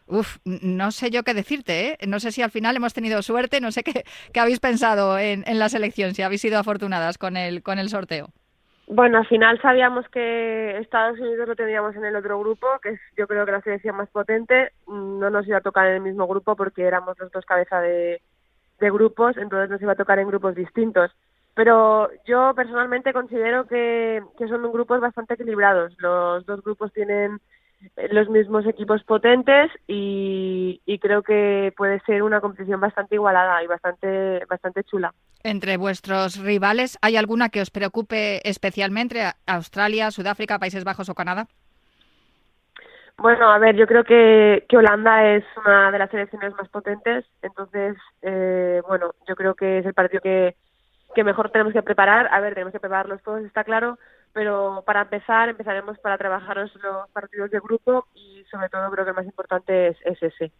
Uf, 0.06 0.38
no 0.44 0.90
sé 0.90 1.10
yo 1.10 1.22
qué 1.22 1.34
decirte, 1.34 1.88
¿eh? 1.88 1.98
No 2.06 2.20
sé 2.20 2.32
si 2.32 2.42
al 2.42 2.50
final 2.50 2.76
hemos 2.76 2.92
tenido 2.92 3.22
suerte, 3.22 3.60
no 3.60 3.70
sé 3.70 3.82
qué, 3.82 4.04
habéis 4.38 4.60
pensado 4.60 5.18
en, 5.18 5.44
en, 5.46 5.58
la 5.58 5.68
selección, 5.68 6.14
si 6.14 6.22
habéis 6.22 6.40
sido 6.40 6.58
afortunadas 6.58 7.18
con 7.18 7.36
el, 7.36 7.62
con 7.62 7.78
el 7.78 7.88
sorteo. 7.88 8.28
Bueno, 8.88 9.18
al 9.18 9.26
final 9.26 9.60
sabíamos 9.62 10.06
que 10.08 10.76
Estados 10.78 11.18
Unidos 11.18 11.48
lo 11.48 11.56
teníamos 11.56 11.94
en 11.96 12.04
el 12.04 12.16
otro 12.16 12.38
grupo, 12.40 12.66
que 12.82 12.90
es 12.90 13.00
yo 13.16 13.26
creo 13.26 13.46
que 13.46 13.52
la 13.52 13.62
selección 13.62 13.96
más 13.96 14.10
potente. 14.10 14.72
No 14.86 15.30
nos 15.30 15.46
iba 15.46 15.58
a 15.58 15.62
tocar 15.62 15.86
en 15.86 15.94
el 15.94 16.00
mismo 16.02 16.26
grupo 16.26 16.56
porque 16.56 16.82
éramos 16.82 17.18
los 17.18 17.30
dos 17.30 17.46
cabeza 17.46 17.80
de, 17.80 18.20
de 18.80 18.90
grupos, 18.90 19.36
entonces 19.36 19.70
nos 19.70 19.80
iba 19.80 19.92
a 19.92 19.96
tocar 19.96 20.18
en 20.18 20.28
grupos 20.28 20.54
distintos. 20.54 21.12
Pero 21.54 22.10
yo 22.26 22.52
personalmente 22.54 23.12
considero 23.12 23.66
que, 23.66 24.22
que 24.36 24.48
son 24.48 24.70
grupos 24.72 25.00
bastante 25.00 25.34
equilibrados. 25.34 25.94
Los 25.98 26.44
dos 26.46 26.62
grupos 26.62 26.92
tienen 26.92 27.40
los 28.10 28.28
mismos 28.28 28.66
equipos 28.66 29.02
potentes 29.04 29.70
y, 29.86 30.80
y 30.86 30.98
creo 30.98 31.22
que 31.22 31.72
puede 31.76 32.00
ser 32.00 32.22
una 32.22 32.40
competición 32.40 32.80
bastante 32.80 33.16
igualada 33.16 33.62
y 33.62 33.66
bastante 33.66 34.44
bastante 34.46 34.84
chula. 34.84 35.12
Entre 35.44 35.76
vuestros 35.76 36.38
rivales, 36.38 36.98
¿hay 37.02 37.16
alguna 37.16 37.48
que 37.48 37.60
os 37.60 37.70
preocupe 37.70 38.40
especialmente? 38.48 39.22
¿Australia, 39.46 40.10
Sudáfrica, 40.10 40.58
Países 40.58 40.84
Bajos 40.84 41.08
o 41.08 41.14
Canadá? 41.14 41.46
Bueno, 43.18 43.50
a 43.50 43.58
ver, 43.58 43.76
yo 43.76 43.86
creo 43.86 44.04
que, 44.04 44.64
que 44.68 44.76
Holanda 44.76 45.34
es 45.34 45.44
una 45.64 45.90
de 45.92 45.98
las 45.98 46.10
selecciones 46.10 46.54
más 46.54 46.68
potentes, 46.68 47.24
entonces, 47.42 47.96
eh, 48.22 48.80
bueno, 48.88 49.12
yo 49.28 49.36
creo 49.36 49.54
que 49.54 49.78
es 49.78 49.86
el 49.86 49.94
partido 49.94 50.20
que, 50.22 50.56
que 51.14 51.22
mejor 51.22 51.50
tenemos 51.50 51.72
que 51.72 51.82
preparar. 51.82 52.28
A 52.32 52.40
ver, 52.40 52.54
tenemos 52.54 52.72
que 52.72 52.80
prepararlos 52.80 53.22
todos, 53.22 53.44
está 53.44 53.64
claro, 53.64 53.98
pero 54.32 54.82
para 54.86 55.02
empezar, 55.02 55.48
empezaremos 55.48 55.98
para 55.98 56.18
trabajaros 56.18 56.70
los 56.82 57.08
partidos 57.10 57.50
de 57.50 57.60
grupo 57.60 58.06
y 58.14 58.44
sobre 58.50 58.68
todo 58.68 58.90
creo 58.90 59.04
que 59.04 59.10
el 59.10 59.16
más 59.16 59.26
importante 59.26 59.88
es, 59.88 59.96
es 60.04 60.22
ese. 60.22 60.52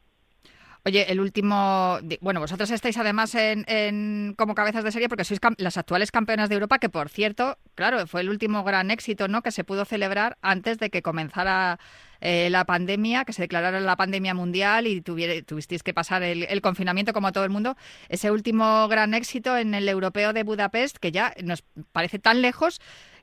Oye, 0.85 1.13
el 1.13 1.21
último, 1.21 1.99
bueno, 2.21 2.41
vosotros 2.41 2.69
estáis 2.73 2.99
además 2.99 3.37
en, 3.37 3.65
en- 3.69 4.35
como 4.37 4.57
cabezas 4.57 4.83
de 4.83 4.91
serie 4.91 5.09
porque 5.09 5.23
sois 5.23 5.39
las 5.59 5.77
actuales 5.77 6.11
campeonas 6.11 6.49
de 6.49 6.57
Europa, 6.57 6.81
que 6.81 6.89
por 6.89 7.09
cierto, 7.09 7.57
claro, 7.77 8.05
fue 8.09 8.23
el 8.23 8.29
último 8.29 8.65
gran 8.65 8.91
éxito, 8.91 9.29
¿no? 9.29 9.43
Que 9.43 9.53
se 9.53 9.63
pudo 9.63 9.85
celebrar 9.85 10.39
antes 10.43 10.79
de 10.79 10.91
que 10.91 11.01
comenzara 11.01 11.79
eh, 12.21 12.51
la 12.51 12.65
pandemia, 12.65 13.25
que 13.25 13.33
se 13.33 13.43
declarara 13.43 13.79
la 13.79 13.95
pandemia 13.95 14.35
mundial 14.35 14.89
y 14.89 15.03
tuvisteis 15.03 15.85
que 15.85 15.95
pasar 15.95 16.25
el, 16.25 16.43
el 16.43 16.61
confinamiento 16.61 17.13
como 17.13 17.31
todo 17.31 17.45
el 17.45 17.51
mundo. 17.51 17.77
Ese 18.09 18.33
último 18.33 18.89
gran 18.89 19.15
éxito 19.15 19.57
en 19.57 19.75
el 19.75 19.89
europeo 19.89 20.33
de 20.33 20.43
Budapest, 20.43 20.97
que 20.97 21.13
ya 21.13 21.33
nos 21.45 21.63
parece 21.93 22.19
tan 22.19 22.43
lejos, 22.43 22.81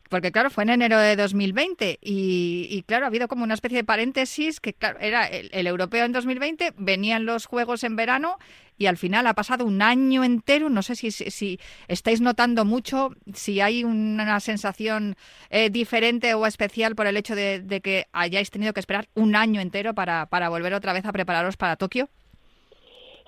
porque 0.10 0.32
claro, 0.32 0.50
fue 0.50 0.64
en 0.64 0.72
enero 0.72 1.00
de 1.00 1.16
2020 1.16 2.00
y, 2.02 2.68
y, 2.70 2.84
claro, 2.84 3.06
ha 3.06 3.08
habido 3.08 3.28
como 3.28 3.44
una 3.44 3.54
especie 3.54 3.78
de 3.78 3.84
paréntesis 3.84 4.60
que 4.60 4.74
claro, 4.74 5.00
era 5.00 5.26
el, 5.28 5.50
el, 5.54 5.68
europeo 5.68 6.06
en 6.06 6.12
2020, 6.12 6.74
venían 6.78 7.26
los 7.26 7.46
juegos 7.46 7.84
en 7.84 7.96
verano 7.96 8.38
y 8.80 8.88
al 8.88 8.98
final 8.98 9.28
ha 9.28 9.34
pasado 9.34 9.66
un 9.66 9.82
año 9.82 10.24
entero, 10.24 10.70
no 10.70 10.82
sé 10.82 10.96
si, 10.96 11.12
si, 11.12 11.30
si 11.30 11.60
estáis 11.88 12.22
notando 12.22 12.64
mucho, 12.66 13.12
si 13.34 13.60
hay 13.60 13.84
una 13.84 14.40
sensación 14.40 15.16
eh, 15.50 15.70
diferente 15.70 16.34
o 16.34 16.48
especial 16.48 16.96
por 16.96 17.06
el 17.06 17.18
hecho 17.18 17.36
de, 17.36 17.82
que 17.84 18.06
hayáis 18.14 18.50
tenido 18.50 18.74
que 18.74 18.80
esperar 18.80 19.06
un 19.16 19.36
año 19.36 19.60
entero 19.60 19.94
para, 19.94 20.28
para 20.28 20.50
volver 20.50 20.74
otra 20.74 20.94
vez 20.94 21.06
a 21.06 21.12
prepararos 21.12 21.58
para 21.58 21.76
Tokio. 21.76 22.08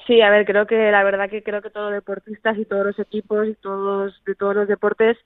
Sí, 0.08 0.22
a 0.22 0.30
ver, 0.30 0.46
creo 0.46 0.66
que 0.66 0.90
la 0.90 1.04
verdad 1.04 1.30
que 1.30 1.44
creo 1.44 1.62
que 1.62 1.70
todos 1.70 1.92
los 1.92 2.00
deportistas 2.00 2.58
y 2.58 2.66
todos 2.66 2.86
los 2.86 3.00
equipos 3.00 3.48
y 3.48 3.54
todos 3.56 4.24
de 4.26 4.36
todos 4.36 4.56
los 4.56 4.68
deportes 4.68 5.18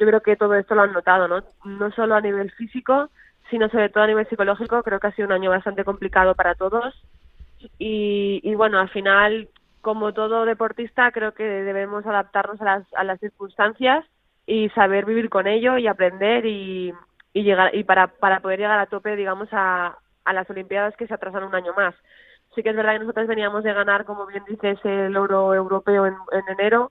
yo 0.00 0.06
creo 0.06 0.22
que 0.22 0.36
todo 0.36 0.54
esto 0.54 0.74
lo 0.74 0.82
han 0.82 0.92
notado, 0.92 1.28
¿no? 1.28 1.42
No 1.64 1.92
solo 1.92 2.14
a 2.14 2.22
nivel 2.22 2.50
físico, 2.52 3.10
sino 3.50 3.68
sobre 3.68 3.90
todo 3.90 4.04
a 4.04 4.06
nivel 4.06 4.26
psicológico. 4.28 4.82
Creo 4.82 4.98
que 4.98 5.08
ha 5.08 5.12
sido 5.12 5.28
un 5.28 5.34
año 5.34 5.50
bastante 5.50 5.84
complicado 5.84 6.34
para 6.34 6.54
todos. 6.54 6.94
Y, 7.78 8.40
y 8.42 8.54
bueno, 8.54 8.78
al 8.78 8.88
final, 8.88 9.48
como 9.82 10.14
todo 10.14 10.46
deportista, 10.46 11.12
creo 11.12 11.34
que 11.34 11.44
debemos 11.44 12.06
adaptarnos 12.06 12.60
a 12.62 12.64
las, 12.64 12.94
a 12.94 13.04
las 13.04 13.20
circunstancias 13.20 14.06
y 14.46 14.70
saber 14.70 15.04
vivir 15.04 15.28
con 15.28 15.46
ello 15.46 15.76
y 15.76 15.86
aprender 15.86 16.46
y, 16.46 16.94
y 17.34 17.42
llegar 17.42 17.74
y 17.74 17.84
para, 17.84 18.06
para 18.06 18.40
poder 18.40 18.60
llegar 18.60 18.78
a 18.78 18.86
tope, 18.86 19.16
digamos, 19.16 19.48
a, 19.52 19.98
a 20.24 20.32
las 20.32 20.48
Olimpiadas 20.48 20.96
que 20.96 21.06
se 21.06 21.12
atrasan 21.12 21.44
un 21.44 21.54
año 21.54 21.74
más. 21.76 21.94
Sí 22.54 22.62
que 22.62 22.70
es 22.70 22.76
verdad 22.76 22.94
que 22.94 23.00
nosotros 23.00 23.26
veníamos 23.26 23.62
de 23.64 23.74
ganar, 23.74 24.06
como 24.06 24.24
bien 24.26 24.44
dices, 24.48 24.78
el 24.84 25.14
oro 25.16 25.54
europeo 25.54 26.06
en, 26.06 26.14
en 26.32 26.58
enero 26.58 26.90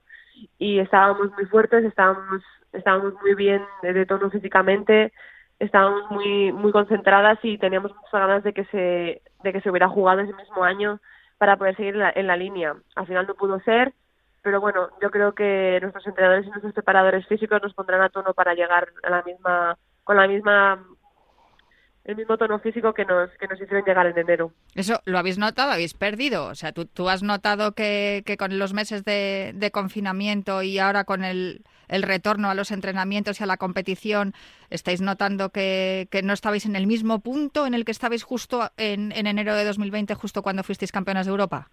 y 0.58 0.78
estábamos 0.78 1.32
muy 1.32 1.44
fuertes, 1.46 1.84
estábamos 1.84 2.42
estábamos 2.72 3.14
muy 3.20 3.34
bien 3.34 3.62
de 3.82 4.06
tono 4.06 4.30
físicamente, 4.30 5.12
estábamos 5.60 6.10
muy 6.10 6.52
muy 6.52 6.72
concentradas 6.72 7.38
y 7.42 7.58
teníamos 7.58 7.94
muchas 7.94 8.12
ganas 8.12 8.42
de 8.42 8.52
que 8.52 8.64
se 8.66 9.22
de 9.44 9.52
que 9.52 9.60
se 9.60 9.70
hubiera 9.70 9.88
jugado 9.88 10.20
ese 10.20 10.34
mismo 10.34 10.64
año 10.64 11.00
para 11.38 11.56
poder 11.56 11.76
seguir 11.76 11.94
en 12.14 12.26
la, 12.26 12.36
línea. 12.36 12.74
Al 12.96 13.06
final 13.06 13.26
no 13.26 13.34
pudo 13.34 13.60
ser, 13.60 13.94
pero 14.42 14.60
bueno, 14.60 14.90
yo 15.00 15.10
creo 15.10 15.34
que 15.34 15.78
nuestros 15.80 16.06
entrenadores 16.06 16.46
y 16.46 16.50
nuestros 16.50 16.74
preparadores 16.74 17.26
físicos 17.28 17.62
nos 17.62 17.72
pondrán 17.72 18.02
a 18.02 18.10
tono 18.10 18.34
para 18.34 18.54
llegar 18.54 18.88
a 19.02 19.10
la 19.10 19.22
misma 19.22 19.78
con 20.04 20.16
la 20.16 20.26
misma 20.26 20.82
el 22.04 22.16
mismo 22.16 22.36
tono 22.38 22.58
físico 22.58 22.94
que 22.94 23.04
nos 23.04 23.30
que 23.38 23.46
nos 23.46 23.60
hicieron 23.60 23.84
llegar 23.84 24.06
en 24.06 24.18
enero. 24.18 24.52
Eso 24.74 25.00
lo 25.04 25.18
habéis 25.18 25.38
notado, 25.38 25.72
habéis 25.72 25.94
perdido. 25.94 26.46
O 26.46 26.54
sea, 26.54 26.72
tú, 26.72 26.86
tú 26.86 27.08
has 27.08 27.22
notado 27.22 27.72
que, 27.72 28.22
que 28.24 28.36
con 28.36 28.58
los 28.58 28.72
meses 28.72 29.04
de, 29.04 29.52
de, 29.54 29.70
confinamiento 29.70 30.62
y 30.62 30.78
ahora 30.78 31.04
con 31.04 31.24
el, 31.24 31.62
el, 31.90 32.02
retorno 32.02 32.50
a 32.50 32.54
los 32.54 32.70
entrenamientos 32.70 33.40
y 33.40 33.44
a 33.44 33.46
la 33.46 33.56
competición, 33.56 34.32
estáis 34.70 35.00
notando 35.00 35.50
que, 35.50 36.08
que, 36.10 36.22
no 36.22 36.32
estabais 36.32 36.66
en 36.66 36.76
el 36.76 36.86
mismo 36.86 37.20
punto 37.20 37.66
en 37.66 37.74
el 37.74 37.84
que 37.84 37.92
estabais 37.92 38.22
justo 38.22 38.70
en, 38.76 39.12
en 39.12 39.26
enero 39.26 39.54
de 39.54 39.64
2020, 39.64 40.14
justo 40.14 40.42
cuando 40.42 40.62
fuisteis 40.62 40.92
campeonas 40.92 41.26
de 41.26 41.30
Europa. 41.32 41.68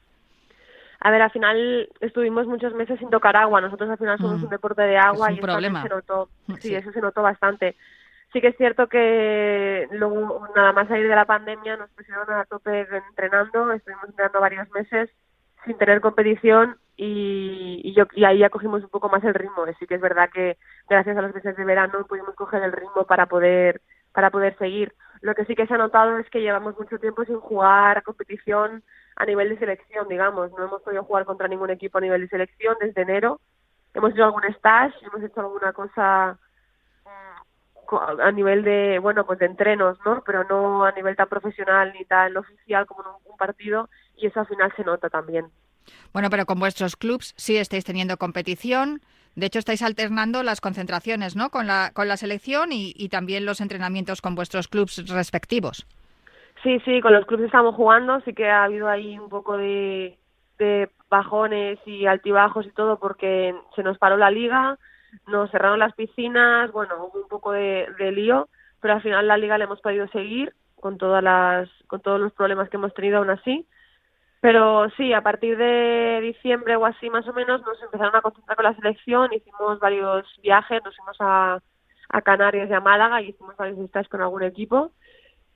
A 0.99 1.11
ver, 1.11 1.21
al 1.21 1.31
final 1.31 1.89
estuvimos 2.01 2.47
muchos 2.47 2.73
meses 2.73 2.97
sin 2.97 3.09
tocar 3.09 3.35
agua. 3.35 3.61
Nosotros 3.61 3.89
al 3.89 3.97
final 3.97 4.17
somos 4.17 4.41
mm. 4.41 4.43
un 4.45 4.49
deporte 4.49 4.81
de 4.81 4.97
agua 4.97 5.27
es 5.27 5.33
un 5.33 5.37
y 5.37 5.41
problema. 5.41 5.83
se 5.83 5.89
notó. 5.89 6.29
Sí, 6.47 6.69
sí, 6.69 6.75
eso 6.75 6.91
se 6.91 7.01
notó 7.01 7.21
bastante 7.21 7.75
sí 8.33 8.41
que 8.41 8.47
es 8.49 8.57
cierto 8.57 8.87
que 8.87 9.87
luego 9.91 10.47
nada 10.55 10.73
más 10.73 10.87
salir 10.87 11.07
de 11.07 11.15
la 11.15 11.25
pandemia 11.25 11.77
nos 11.77 11.89
pusieron 11.91 12.29
a 12.31 12.45
tope 12.45 12.81
entrenando, 13.09 13.71
estuvimos 13.71 14.05
entrenando 14.05 14.41
varios 14.41 14.69
meses 14.71 15.09
sin 15.65 15.77
tener 15.77 16.01
competición 16.01 16.77
y, 16.97 17.81
y, 17.83 17.93
yo, 17.93 18.05
y 18.13 18.25
ahí 18.25 18.39
ya 18.39 18.49
cogimos 18.49 18.83
un 18.83 18.89
poco 18.89 19.07
más 19.09 19.23
el 19.23 19.35
ritmo. 19.35 19.65
Sí 19.79 19.85
que 19.85 19.95
es 19.95 20.01
verdad 20.01 20.29
que 20.33 20.57
gracias 20.89 21.15
a 21.15 21.21
los 21.21 21.33
meses 21.33 21.55
de 21.55 21.63
verano 21.63 22.05
pudimos 22.07 22.35
coger 22.35 22.63
el 22.63 22.71
ritmo 22.71 23.05
para 23.05 23.27
poder 23.27 23.81
para 24.11 24.31
poder 24.31 24.57
seguir. 24.57 24.93
Lo 25.21 25.35
que 25.35 25.45
sí 25.45 25.55
que 25.55 25.67
se 25.67 25.73
ha 25.75 25.77
notado 25.77 26.17
es 26.17 26.29
que 26.29 26.41
llevamos 26.41 26.77
mucho 26.77 26.97
tiempo 26.97 27.23
sin 27.25 27.39
jugar 27.39 28.01
competición 28.03 28.83
a 29.15 29.25
nivel 29.25 29.49
de 29.49 29.59
selección, 29.59 30.07
digamos. 30.07 30.51
No 30.53 30.65
hemos 30.65 30.81
podido 30.81 31.03
jugar 31.03 31.25
contra 31.25 31.47
ningún 31.47 31.69
equipo 31.69 31.99
a 31.99 32.01
nivel 32.01 32.21
de 32.21 32.27
selección 32.27 32.75
desde 32.79 33.01
enero. 33.03 33.39
Hemos 33.93 34.11
hecho 34.11 34.23
algún 34.23 34.45
stage, 34.45 34.95
hemos 35.05 35.23
hecho 35.23 35.41
alguna 35.41 35.73
cosa 35.73 36.39
a 38.19 38.31
nivel 38.31 38.63
de 38.63 38.99
bueno 38.99 39.25
pues 39.25 39.39
de 39.39 39.45
entrenos 39.45 39.97
no 40.05 40.21
pero 40.25 40.43
no 40.43 40.83
a 40.83 40.91
nivel 40.91 41.15
tan 41.15 41.29
profesional 41.29 41.93
ni 41.93 42.03
tan 42.03 42.35
oficial 42.35 42.85
como 42.85 43.01
en 43.01 43.07
un, 43.31 43.37
partido 43.37 43.87
y 44.17 44.27
eso 44.27 44.39
al 44.41 44.47
final 44.47 44.73
se 44.75 44.83
nota 44.83 45.09
también 45.09 45.45
bueno 46.13 46.29
pero 46.29 46.45
con 46.45 46.59
vuestros 46.59 46.95
clubs 46.95 47.33
sí 47.37 47.57
estáis 47.57 47.85
teniendo 47.85 48.17
competición. 48.17 49.01
De 49.35 49.45
hecho 49.45 49.59
estáis 49.59 49.83
alternando 49.83 50.41
las 50.43 50.61
concentraciones 50.61 51.35
no 51.35 51.49
con 51.49 51.67
la 51.67 51.91
con 51.93 52.07
la 52.07 52.17
selección 52.17 52.69
y, 52.71 53.09
también 53.09 53.45
los 53.45 53.61
entrenamientos 53.61 54.21
con 54.21 54.35
vuestros 54.35 54.67
clubs 54.67 55.07
respectivos. 55.09 55.85
Sí 56.63 56.79
sí 56.85 57.01
con 57.01 57.13
los 57.13 57.25
clubs 57.25 57.43
estamos 57.43 57.75
jugando 57.75 58.19
sí 58.21 58.33
que 58.33 58.49
ha 58.49 58.63
habido 58.63 58.87
ahí 58.87 59.17
un 59.17 59.29
poco 59.29 59.57
de 59.57 60.17
de 60.57 60.89
bajones 61.09 61.79
y 61.85 62.07
altibajos 62.07 62.65
y 62.65 62.71
todo 62.71 62.97
porque 62.97 63.53
se 63.75 63.83
nos 63.83 63.97
paró 63.97 64.17
la 64.17 64.31
liga 64.31 64.77
nos 65.27 65.51
cerraron 65.51 65.79
las 65.79 65.93
piscinas, 65.93 66.71
bueno, 66.71 66.95
hubo 66.97 67.21
un 67.21 67.27
poco 67.27 67.51
de, 67.51 67.87
de, 67.97 68.11
lío, 68.11 68.49
pero 68.81 68.95
al 68.95 69.01
final 69.01 69.27
la 69.27 69.37
liga 69.37 69.57
la 69.57 69.65
hemos 69.65 69.81
podido 69.81 70.07
seguir 70.09 70.53
con 70.75 70.97
todas 70.97 71.23
las, 71.23 71.69
con 71.87 72.01
todos 72.01 72.19
los 72.19 72.33
problemas 72.33 72.69
que 72.69 72.77
hemos 72.77 72.93
tenido 72.93 73.17
aún 73.17 73.29
así. 73.29 73.65
Pero 74.39 74.89
sí, 74.91 75.13
a 75.13 75.21
partir 75.21 75.57
de 75.57 76.19
diciembre 76.21 76.75
o 76.75 76.85
así 76.85 77.09
más 77.09 77.27
o 77.27 77.33
menos 77.33 77.61
nos 77.61 77.81
empezaron 77.81 78.15
a 78.15 78.21
concentrar 78.21 78.55
con 78.55 78.65
la 78.65 78.75
selección, 78.75 79.33
hicimos 79.33 79.79
varios 79.79 80.25
viajes, 80.43 80.83
nos 80.83 80.95
fuimos 80.95 81.17
a, 81.19 81.59
Canarias 82.23 82.69
y 82.69 82.73
a 82.73 82.79
Málaga 82.79 83.21
y 83.21 83.29
hicimos 83.29 83.57
varios 83.57 83.79
stages 83.89 84.09
con 84.09 84.21
algún 84.21 84.43
equipo. 84.43 84.91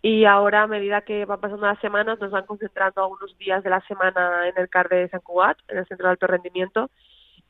Y 0.01 0.25
ahora, 0.25 0.63
a 0.63 0.67
medida 0.67 1.01
que 1.01 1.25
van 1.25 1.39
pasando 1.39 1.67
las 1.67 1.79
semanas, 1.79 2.19
nos 2.19 2.31
van 2.31 2.45
concentrando 2.45 3.03
algunos 3.03 3.37
días 3.37 3.63
de 3.63 3.69
la 3.69 3.81
semana 3.81 4.47
en 4.47 4.57
el 4.57 4.67
CAR 4.67 4.89
de 4.89 5.07
San 5.09 5.21
Cugat, 5.21 5.57
en 5.67 5.77
el 5.77 5.85
Centro 5.85 6.07
de 6.07 6.11
Alto 6.11 6.27
Rendimiento, 6.27 6.89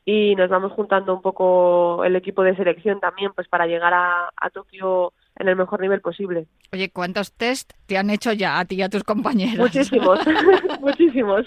y 0.04 0.34
nos 0.34 0.50
vamos 0.50 0.72
juntando 0.72 1.14
un 1.14 1.22
poco 1.22 2.04
el 2.04 2.16
equipo 2.16 2.42
de 2.42 2.56
selección 2.56 3.00
también 3.00 3.32
pues 3.34 3.48
para 3.48 3.66
llegar 3.66 3.92
a, 3.94 4.50
Tokio 4.52 5.12
en 5.36 5.48
el 5.48 5.56
mejor 5.56 5.80
nivel 5.80 6.00
posible. 6.00 6.46
Oye, 6.72 6.90
¿cuántos 6.90 7.32
test 7.32 7.72
te 7.86 7.98
han 7.98 8.10
hecho 8.10 8.32
ya 8.32 8.58
a 8.58 8.64
ti 8.64 8.76
y 8.76 8.82
a 8.82 8.88
tus 8.88 9.04
compañeros? 9.04 9.58
Muchísimos, 9.58 10.20
muchísimos. 10.80 11.46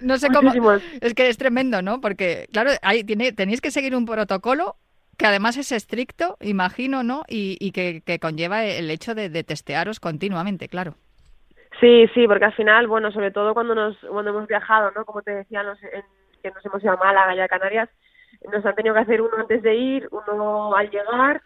No 0.00 0.18
sé 0.18 0.28
muchísimos. 0.30 0.82
cómo. 0.82 0.98
Es 1.00 1.14
que 1.14 1.28
es 1.28 1.38
tremendo, 1.38 1.82
¿no? 1.82 2.00
Porque, 2.00 2.48
claro, 2.52 2.70
hay, 2.82 3.04
tiene, 3.04 3.32
tenéis 3.32 3.60
que 3.60 3.70
seguir 3.70 3.94
un 3.94 4.06
protocolo 4.06 4.76
que 5.16 5.26
además 5.26 5.56
es 5.56 5.70
estricto, 5.72 6.36
imagino, 6.40 7.02
¿no? 7.02 7.22
Y, 7.28 7.56
y 7.60 7.70
que, 7.70 8.02
que, 8.04 8.18
conlleva 8.18 8.64
el 8.64 8.90
hecho 8.90 9.14
de, 9.14 9.28
de 9.28 9.44
testearos 9.44 10.00
continuamente, 10.00 10.68
claro. 10.68 10.94
Sí, 11.80 12.06
sí, 12.14 12.26
porque 12.26 12.46
al 12.46 12.54
final, 12.54 12.86
bueno, 12.86 13.10
sobre 13.12 13.30
todo 13.30 13.54
cuando 13.54 13.74
nos 13.74 13.96
cuando 13.98 14.30
hemos 14.30 14.48
viajado, 14.48 14.90
¿no? 14.92 15.04
Como 15.04 15.22
te 15.22 15.32
decía, 15.32 15.62
nos, 15.62 15.82
en, 15.82 16.02
que 16.42 16.50
nos 16.50 16.64
hemos 16.64 16.82
ido 16.82 16.92
a 16.92 16.96
Málaga 16.96 17.34
y 17.34 17.40
a 17.40 17.48
Canarias, 17.48 17.88
nos 18.52 18.64
han 18.64 18.74
tenido 18.74 18.94
que 18.94 19.00
hacer 19.00 19.22
uno 19.22 19.36
antes 19.38 19.62
de 19.62 19.74
ir, 19.74 20.08
uno 20.10 20.74
al 20.76 20.90
llegar, 20.90 21.42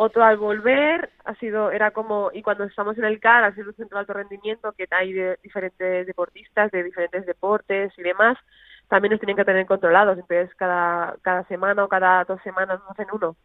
otro 0.00 0.22
al 0.24 0.36
volver, 0.38 1.10
ha 1.24 1.34
sido, 1.36 1.72
era 1.72 1.90
como, 1.90 2.30
y 2.32 2.40
cuando 2.42 2.62
estamos 2.64 2.96
en 2.98 3.04
el 3.04 3.18
CAR, 3.18 3.42
ha 3.42 3.54
sido 3.54 3.70
un 3.70 3.74
centro 3.76 3.96
de 3.96 4.00
alto 4.00 4.12
rendimiento 4.12 4.72
que 4.72 4.86
hay 4.92 5.12
de 5.12 5.36
diferentes 5.42 6.06
deportistas, 6.06 6.70
de 6.70 6.84
diferentes 6.84 7.26
deportes 7.26 7.92
y 7.98 8.02
demás, 8.02 8.38
también 8.88 9.10
nos 9.10 9.20
tienen 9.20 9.36
que 9.36 9.44
tener 9.44 9.66
controlados, 9.66 10.16
entonces 10.16 10.54
cada, 10.56 11.16
cada 11.22 11.42
semana 11.48 11.82
o 11.84 11.88
cada 11.88 12.22
dos 12.24 12.40
semanas 12.42 12.78
nos 12.80 12.90
hacen 12.92 13.08
uno. 13.12 13.36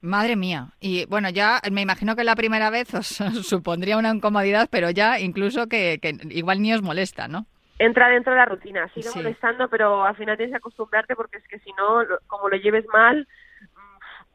Madre 0.00 0.36
mía. 0.36 0.68
Y 0.80 1.06
bueno, 1.06 1.28
ya 1.28 1.60
me 1.72 1.82
imagino 1.82 2.14
que 2.16 2.24
la 2.24 2.36
primera 2.36 2.70
vez 2.70 2.94
os 2.94 3.06
supondría 3.46 3.98
una 3.98 4.10
incomodidad, 4.14 4.68
pero 4.70 4.90
ya 4.90 5.18
incluso 5.18 5.66
que, 5.66 5.98
que 6.00 6.16
igual 6.30 6.62
ni 6.62 6.72
os 6.72 6.82
molesta, 6.82 7.28
¿no? 7.28 7.46
Entra 7.78 8.08
dentro 8.08 8.32
de 8.32 8.38
la 8.38 8.44
rutina, 8.46 8.88
sigue 8.94 9.08
Sí. 9.08 9.18
molestando, 9.18 9.68
pero 9.68 10.04
al 10.04 10.14
final 10.16 10.36
tienes 10.36 10.52
que 10.52 10.58
acostumbrarte 10.58 11.16
porque 11.16 11.38
es 11.38 11.48
que 11.48 11.58
si 11.60 11.72
no, 11.72 12.02
como 12.28 12.48
lo 12.48 12.56
lleves 12.56 12.86
mal, 12.92 13.26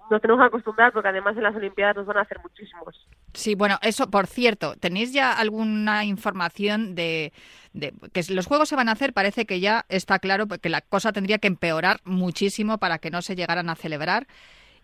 nos 0.09 0.21
tenemos 0.21 0.41
que 0.41 0.47
acostumbrar 0.47 0.91
porque 0.91 1.09
además 1.09 1.35
en 1.37 1.43
las 1.43 1.55
Olimpiadas 1.55 1.95
nos 1.95 2.05
van 2.05 2.17
a 2.17 2.21
hacer 2.21 2.39
muchísimos. 2.41 3.07
Sí, 3.33 3.55
bueno, 3.55 3.77
eso, 3.81 4.09
por 4.09 4.27
cierto, 4.27 4.75
¿tenéis 4.75 5.13
ya 5.13 5.33
alguna 5.33 6.05
información 6.05 6.95
de, 6.95 7.33
de 7.73 7.93
que 8.13 8.23
los 8.29 8.45
juegos 8.45 8.69
se 8.69 8.75
van 8.75 8.89
a 8.89 8.93
hacer? 8.93 9.13
Parece 9.13 9.45
que 9.45 9.59
ya 9.59 9.85
está 9.89 10.19
claro 10.19 10.47
que 10.47 10.69
la 10.69 10.81
cosa 10.81 11.11
tendría 11.11 11.39
que 11.39 11.47
empeorar 11.47 11.99
muchísimo 12.03 12.77
para 12.77 12.99
que 12.99 13.09
no 13.09 13.21
se 13.21 13.35
llegaran 13.35 13.69
a 13.69 13.75
celebrar 13.75 14.27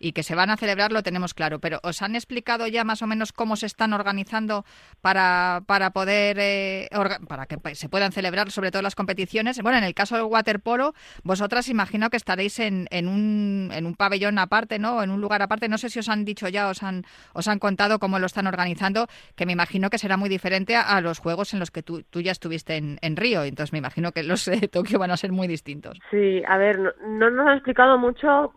y 0.02 0.12
que 0.12 0.24
se 0.24 0.34
van 0.34 0.50
a 0.50 0.56
celebrar 0.56 0.92
lo 0.92 1.02
tenemos 1.02 1.32
claro, 1.32 1.60
pero 1.60 1.78
¿os 1.84 2.02
han 2.02 2.16
explicado 2.16 2.66
ya 2.66 2.82
más 2.82 3.02
o 3.02 3.06
menos 3.06 3.32
cómo 3.32 3.54
se 3.56 3.66
están 3.66 3.92
organizando 3.92 4.64
para, 5.00 5.62
para 5.66 5.90
poder, 5.90 6.36
eh, 6.40 6.88
para 7.28 7.46
que 7.46 7.56
se 7.76 7.88
puedan 7.88 8.10
celebrar 8.10 8.50
sobre 8.50 8.72
todo 8.72 8.82
las 8.82 8.96
competiciones? 8.96 9.62
Bueno, 9.62 9.78
en 9.78 9.84
el 9.84 9.94
caso 9.94 10.16
del 10.16 10.24
waterpolo, 10.24 10.94
vosotras 11.22 11.68
imagino 11.68 12.10
que 12.10 12.16
estaréis 12.16 12.58
en, 12.58 12.88
en, 12.90 13.06
un, 13.06 13.70
en 13.72 13.86
un 13.86 13.94
pabellón 13.94 14.38
aparte, 14.38 14.80
¿no? 14.80 15.02
En 15.02 15.10
un 15.10 15.20
lugar 15.20 15.40
aparte. 15.40 15.68
No 15.68 15.78
sé 15.78 15.88
si 15.88 16.00
os 16.00 16.08
han 16.08 16.24
dicho 16.24 16.48
ya, 16.48 16.68
os 16.68 16.82
han, 16.82 17.04
os 17.32 17.46
han 17.46 17.60
contado 17.60 18.00
cómo 18.00 18.18
lo 18.18 18.26
están 18.26 18.48
organizando, 18.48 19.06
que 19.36 19.46
me 19.46 19.52
imagino 19.52 19.88
que 19.88 19.98
será 19.98 20.16
muy 20.16 20.28
diferente 20.28 20.74
a, 20.74 21.00
los 21.00 21.20
juegos 21.20 21.54
en 21.54 21.60
los 21.60 21.70
que 21.70 21.82
tú, 21.82 22.02
tú 22.02 22.20
ya 22.20 22.32
estuviste 22.32 22.76
en, 22.76 22.98
en 23.02 23.16
Río. 23.16 23.44
Entonces 23.44 23.72
me 23.72 23.78
imagino 23.78 24.10
que 24.10 24.24
los 24.24 24.44
de 24.46 24.66
Tokio 24.66 24.98
van 24.98 25.12
a 25.12 25.16
ser 25.16 25.30
muy 25.30 25.46
distintos. 25.46 25.98
Sí, 26.10 26.42
a 26.48 26.56
ver, 26.58 26.80
no, 26.80 26.90
no 27.06 27.30
nos 27.30 27.46
han 27.46 27.54
explicado 27.54 27.98
mucho 27.98 28.52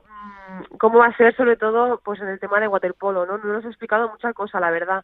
cómo 0.79 0.99
va 0.99 1.07
a 1.07 1.17
ser, 1.17 1.35
sobre 1.35 1.55
todo 1.57 1.99
pues 2.03 2.19
en 2.21 2.27
el 2.27 2.39
tema 2.39 2.59
de 2.59 2.67
waterpolo, 2.67 3.25
¿no? 3.25 3.37
No 3.37 3.53
nos 3.53 3.65
ha 3.65 3.69
explicado 3.69 4.09
mucha 4.09 4.33
cosa, 4.33 4.59
la 4.59 4.71
verdad. 4.71 5.03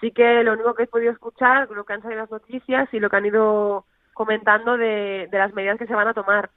Sí 0.00 0.12
que 0.12 0.42
lo 0.44 0.52
único 0.52 0.74
que 0.74 0.84
he 0.84 0.86
podido 0.86 1.12
escuchar, 1.12 1.68
lo 1.70 1.84
que 1.84 1.92
han 1.92 2.02
salido 2.02 2.20
las 2.22 2.30
noticias 2.30 2.88
y 2.92 3.00
lo 3.00 3.10
que 3.10 3.16
han 3.16 3.26
ido 3.26 3.84
comentando 4.14 4.76
de, 4.76 5.28
las 5.32 5.52
medidas 5.54 5.78
que 5.78 5.86
se 5.86 5.94
van 5.94 6.08
a 6.08 6.14
tomar, 6.14 6.50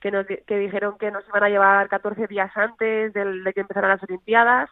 que, 0.00 0.10
nos, 0.10 0.26
que 0.26 0.58
dijeron 0.58 0.98
que 0.98 1.10
nos 1.10 1.26
iban 1.28 1.42
a 1.44 1.48
llevar 1.48 1.88
14 1.88 2.26
días 2.26 2.50
antes 2.56 3.12
del- 3.12 3.42
de 3.44 3.52
que 3.52 3.60
empezaran 3.60 3.90
las 3.90 4.02
Olimpiadas, 4.02 4.70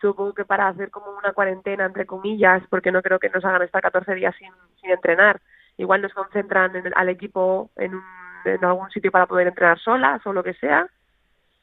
supongo 0.00 0.32
que 0.34 0.44
para 0.44 0.68
hacer 0.68 0.90
como 0.90 1.10
una 1.10 1.32
cuarentena, 1.32 1.86
entre 1.86 2.06
comillas, 2.06 2.62
porque 2.70 2.92
no 2.92 3.02
creo 3.02 3.18
que 3.18 3.30
nos 3.30 3.44
hagan 3.44 3.62
estar 3.62 3.82
14 3.82 4.14
días 4.14 4.34
sin, 4.38 4.50
sin 4.80 4.90
entrenar. 4.90 5.40
Igual 5.76 6.02
nos 6.02 6.14
concentran 6.14 6.74
en 6.76 6.92
al 6.94 7.08
equipo 7.08 7.70
en, 7.76 7.94
un- 7.96 8.04
en 8.44 8.64
algún 8.64 8.90
sitio 8.90 9.10
para 9.10 9.26
poder 9.26 9.48
entrenar 9.48 9.78
solas 9.78 10.24
o 10.26 10.32
lo 10.32 10.42
que 10.42 10.54
sea 10.54 10.86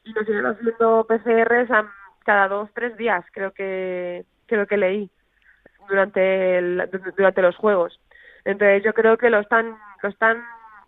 y 0.06 0.12
nos 0.14 0.28
irán 0.28 0.46
haciendo 0.46 1.06
PCRs 1.08 1.70
a- 1.72 1.92
cada 2.24 2.48
dos, 2.48 2.70
tres 2.74 2.96
días, 2.98 3.24
creo 3.32 3.52
que 3.52 4.24
creo 4.46 4.66
que 4.66 4.78
leí 4.78 5.10
durante 5.88 6.60
durante 7.16 7.42
los 7.42 7.56
juegos. 7.56 8.00
Entonces 8.44 8.82
yo 8.84 8.94
creo 8.94 9.16
que 9.18 9.30
lo 9.30 9.40
están 9.40 9.76
lo 10.02 10.08
están 10.08 10.42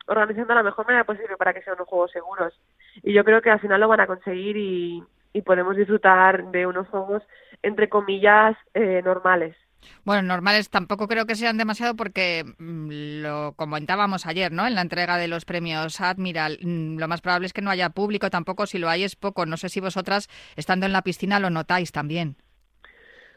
organizando 0.06 0.48
de 0.48 0.56
la 0.56 0.62
mejor 0.62 0.86
manera 0.86 1.04
posible 1.04 1.36
para 1.36 1.52
que 1.54 1.62
sean 1.62 1.76
unos 1.76 1.88
juegos 1.88 2.10
seguros. 2.12 2.60
Y 3.02 3.12
yo 3.12 3.24
creo 3.24 3.42
que 3.42 3.50
al 3.50 3.60
final 3.60 3.80
lo 3.80 3.88
van 3.88 4.00
a 4.00 4.06
conseguir 4.06 4.56
y, 4.56 5.02
y 5.32 5.42
podemos 5.42 5.76
disfrutar 5.76 6.44
de 6.50 6.66
unos 6.66 6.88
juegos 6.88 7.22
entre 7.62 7.88
comillas 7.88 8.56
eh, 8.74 9.02
normales. 9.04 9.56
Bueno, 10.04 10.22
normales 10.22 10.70
tampoco 10.70 11.06
creo 11.08 11.26
que 11.26 11.36
sean 11.36 11.58
demasiado 11.58 11.94
porque 11.96 12.44
mm, 12.58 13.22
lo 13.22 13.54
comentábamos 13.56 14.26
ayer, 14.26 14.52
¿no? 14.52 14.66
En 14.66 14.74
la 14.74 14.82
entrega 14.82 15.16
de 15.18 15.28
los 15.28 15.44
premios 15.44 16.00
Admiral, 16.00 16.58
mm, 16.62 16.98
lo 16.98 17.08
más 17.08 17.20
probable 17.20 17.46
es 17.46 17.52
que 17.52 17.62
no 17.62 17.70
haya 17.70 17.90
público 17.90 18.30
tampoco, 18.30 18.66
si 18.66 18.78
lo 18.78 18.88
hay 18.88 19.04
es 19.04 19.16
poco. 19.16 19.46
No 19.46 19.56
sé 19.56 19.68
si 19.68 19.80
vosotras, 19.80 20.28
estando 20.56 20.86
en 20.86 20.92
la 20.92 21.02
piscina, 21.02 21.40
lo 21.40 21.50
notáis 21.50 21.92
también. 21.92 22.36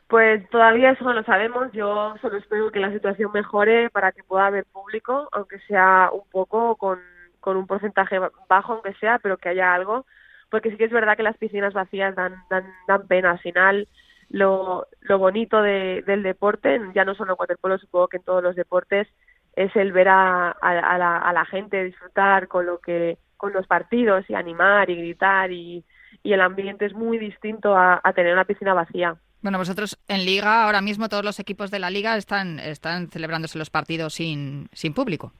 Pues 0.08 0.47
todavía 0.49 0.91
eso 0.91 1.04
no 1.06 1.13
lo 1.13 1.23
sabemos. 1.23 1.71
Yo 1.73 2.15
solo 2.21 2.38
espero 2.38 2.71
que 2.71 2.80
la 2.80 2.91
situación 2.91 3.32
mejore 3.34 3.89
para 3.89 4.12
que 4.12 4.23
pueda 4.23 4.47
haber 4.47 4.65
público, 4.65 5.30
aunque 5.32 5.60
sea 5.62 6.10
un 6.12 6.30
poco, 6.30 6.75
con, 6.75 6.99
con 7.39 7.56
un 7.58 7.67
porcentaje 7.67 8.19
ba- 8.19 8.32
bajo, 8.49 8.73
aunque 8.73 8.93
sea, 8.95 9.19
pero 9.19 9.38
que 9.38 9.49
haya 9.49 9.73
algo. 9.73 10.06
Porque 10.49 10.69
sí 10.71 10.77
que 10.77 10.86
es 10.86 10.91
verdad 10.91 11.15
que 11.15 11.23
las 11.23 11.38
piscinas 11.38 11.73
vacías 11.73 12.13
dan, 12.15 12.36
dan, 12.49 12.65
dan 12.88 13.08
pena. 13.08 13.32
Al 13.32 13.39
final, 13.39 13.88
lo, 14.31 14.87
lo 15.01 15.19
bonito 15.19 15.61
de, 15.61 16.03
del 16.07 16.23
deporte, 16.23 16.79
ya 16.95 17.05
no 17.05 17.15
solo 17.15 17.33
en 17.33 17.39
waterpolo, 17.39 17.77
supongo 17.77 18.07
que 18.07 18.17
en 18.17 18.23
todos 18.23 18.41
los 18.41 18.55
deportes, 18.55 19.07
es 19.55 19.75
el 19.75 19.91
ver 19.91 20.07
a, 20.07 20.49
a, 20.49 20.53
a 20.61 20.97
la, 20.97 21.17
a 21.17 21.33
la 21.33 21.45
gente 21.45 21.83
disfrutar 21.83 22.47
con 22.47 22.65
lo 22.65 22.79
que 22.79 23.17
con 23.37 23.53
los 23.53 23.67
partidos 23.67 24.23
y 24.29 24.35
animar 24.35 24.89
y 24.89 24.95
gritar 24.95 25.51
y, 25.51 25.83
y 26.23 26.33
el 26.33 26.41
ambiente 26.41 26.85
es 26.85 26.93
muy 26.93 27.17
distinto 27.17 27.75
a, 27.75 27.99
a 28.03 28.13
tener 28.13 28.33
una 28.33 28.45
piscina 28.45 28.73
vacía. 28.73 29.15
Bueno, 29.41 29.57
vosotros 29.57 29.97
en 30.07 30.23
Liga, 30.25 30.65
ahora 30.65 30.81
mismo 30.81 31.09
todos 31.09 31.25
los 31.25 31.39
equipos 31.39 31.71
de 31.71 31.79
la 31.79 31.89
Liga 31.89 32.15
están, 32.15 32.59
están 32.59 33.07
celebrándose 33.07 33.57
los 33.57 33.71
partidos 33.71 34.13
sin, 34.13 34.69
sin 34.71 34.93
público. 34.93 35.33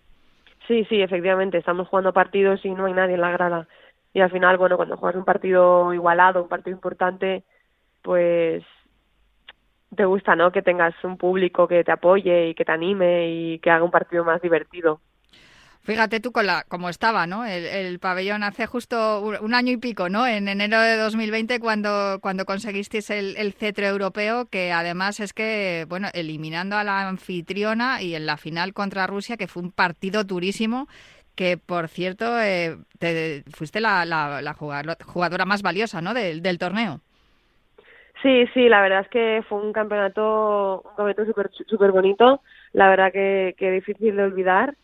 Sí, 0.68 0.86
sí, 0.86 1.02
efectivamente, 1.02 1.60
estamos 1.60 1.88
jugando 1.88 2.12
partidos 2.12 2.66
y 2.66 2.72
no 2.72 2.86
hay 2.86 2.94
nadie 2.94 3.14
en 3.14 3.22
la 3.22 3.32
grada. 3.32 3.68
Y 4.14 4.22
al 4.22 4.32
final, 4.32 4.58
bueno, 4.58 4.78
cuando 4.78 4.98
juegas 4.98 5.18
un 5.18 5.26
partido 5.26 5.94
igualado, 5.94 6.42
un 6.42 6.50
partido 6.50 6.76
importante, 6.76 7.44
pues 8.02 8.64
te 9.96 10.06
gusta, 10.06 10.36
¿no? 10.36 10.52
Que 10.52 10.62
tengas 10.62 10.94
un 11.04 11.18
público 11.18 11.68
que 11.68 11.84
te 11.84 11.92
apoye 11.92 12.50
y 12.50 12.56
que 12.56 12.66
te 12.66 12.72
anime 12.72 13.30
y 13.30 13.60
que 13.60 13.72
haga 13.72 13.84
un 13.84 13.92
partido 13.92 14.24
más 14.24 14.42
divertido. 14.42 15.02
Fíjate 15.84 16.20
tú 16.20 16.32
con 16.32 16.46
la, 16.46 16.64
cómo 16.68 16.90
estaba, 16.90 17.26
¿no? 17.26 17.44
El, 17.44 17.66
el 17.66 18.00
pabellón 18.00 18.44
hace 18.44 18.68
justo 18.68 19.20
un, 19.22 19.56
año 19.56 19.72
y 19.72 19.78
pico, 19.78 20.10
¿no? 20.10 20.28
En 20.28 20.48
enero 20.48 20.80
de 20.80 20.96
2020 20.96 21.60
cuando, 21.60 22.20
cuando 22.22 22.46
conseguisteis 22.46 23.10
el, 23.10 23.36
el 23.36 23.54
cetro 23.54 23.88
europeo, 23.88 24.46
que 24.46 24.72
además 24.72 25.20
es 25.20 25.34
que, 25.34 25.88
bueno, 25.90 26.10
eliminando 26.14 26.76
a 26.76 26.84
la 26.84 27.08
anfitriona 27.08 28.00
y 28.04 28.14
en 28.14 28.28
la 28.28 28.38
final 28.38 28.74
contra 28.74 29.08
Rusia, 29.08 29.38
que 29.38 29.48
fue 29.48 29.64
un 29.64 29.72
partido 29.72 30.24
durísimo, 30.24 30.88
que 31.34 31.58
por 31.58 31.88
cierto, 31.88 32.40
eh, 32.40 32.78
te, 33.00 33.44
fuiste 33.52 33.82
la, 33.82 34.06
la, 34.06 34.44
la 34.44 34.54
jugadora, 34.54 35.46
más 35.46 35.64
valiosa, 35.64 36.00
¿no? 36.00 36.14
Del 36.14 36.60
torneo. 36.60 37.02
Sí, 38.22 38.46
sí, 38.54 38.70
la 38.70 38.82
verdad 38.82 39.02
es 39.02 39.10
que 39.10 39.44
fue 39.50 39.60
un 39.60 39.74
campeonato, 39.74 40.82
un 40.82 40.96
campeonato 40.96 41.26
súper 41.26 41.50
super 41.68 41.92
bonito, 41.92 42.42
la 42.74 42.90
verdad 42.90 43.12
que, 43.12 43.56
que 43.58 43.72
difícil 43.72 44.16
de 44.16 44.24
olvidar. 44.24 44.76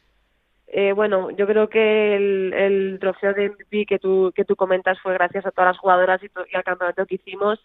Eh, 0.67 0.93
bueno, 0.93 1.31
yo 1.31 1.47
creo 1.47 1.69
que 1.69 2.15
el, 2.15 2.53
el 2.53 2.99
trofeo 2.99 3.33
de 3.33 3.45
MVP 3.47 3.85
que 3.87 3.99
tú, 3.99 4.31
que 4.35 4.45
tú 4.45 4.55
comentas 4.55 4.99
fue 5.01 5.13
gracias 5.13 5.45
a 5.45 5.51
todas 5.51 5.71
las 5.71 5.79
jugadoras 5.79 6.21
y, 6.23 6.27
y 6.51 6.57
al 6.57 6.63
campeonato 6.63 7.05
que 7.07 7.15
hicimos, 7.15 7.59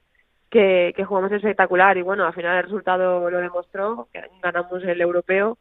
que, 0.50 0.92
que 0.96 1.04
jugamos 1.04 1.32
espectacular. 1.32 1.96
Y 1.98 2.02
bueno, 2.02 2.26
al 2.26 2.34
final 2.34 2.58
el 2.58 2.64
resultado 2.64 3.30
lo 3.30 3.38
demostró, 3.40 4.08
ganamos 4.42 4.84
el 4.84 5.00
europeo. 5.00 5.58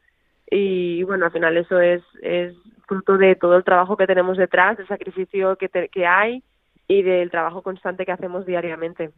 Y 0.50 1.04
bueno, 1.04 1.26
al 1.26 1.32
final 1.32 1.58
eso 1.58 1.80
es, 1.82 2.04
es 2.22 2.56
fruto 2.88 3.18
de 3.18 3.36
todo 3.36 3.58
el 3.58 3.64
trabajo 3.64 3.98
que 3.98 4.08
tenemos 4.08 4.38
detrás, 4.38 4.78
del 4.78 4.88
sacrificio 4.88 5.56
que, 5.58 5.70
te- 5.70 5.90
que 5.90 6.06
hay 6.08 6.44
y 6.92 7.04
del 7.04 7.32
trabajo 7.32 7.62
constante 7.62 8.06
que 8.06 8.12
hacemos 8.12 8.46
diariamente. 8.46 9.12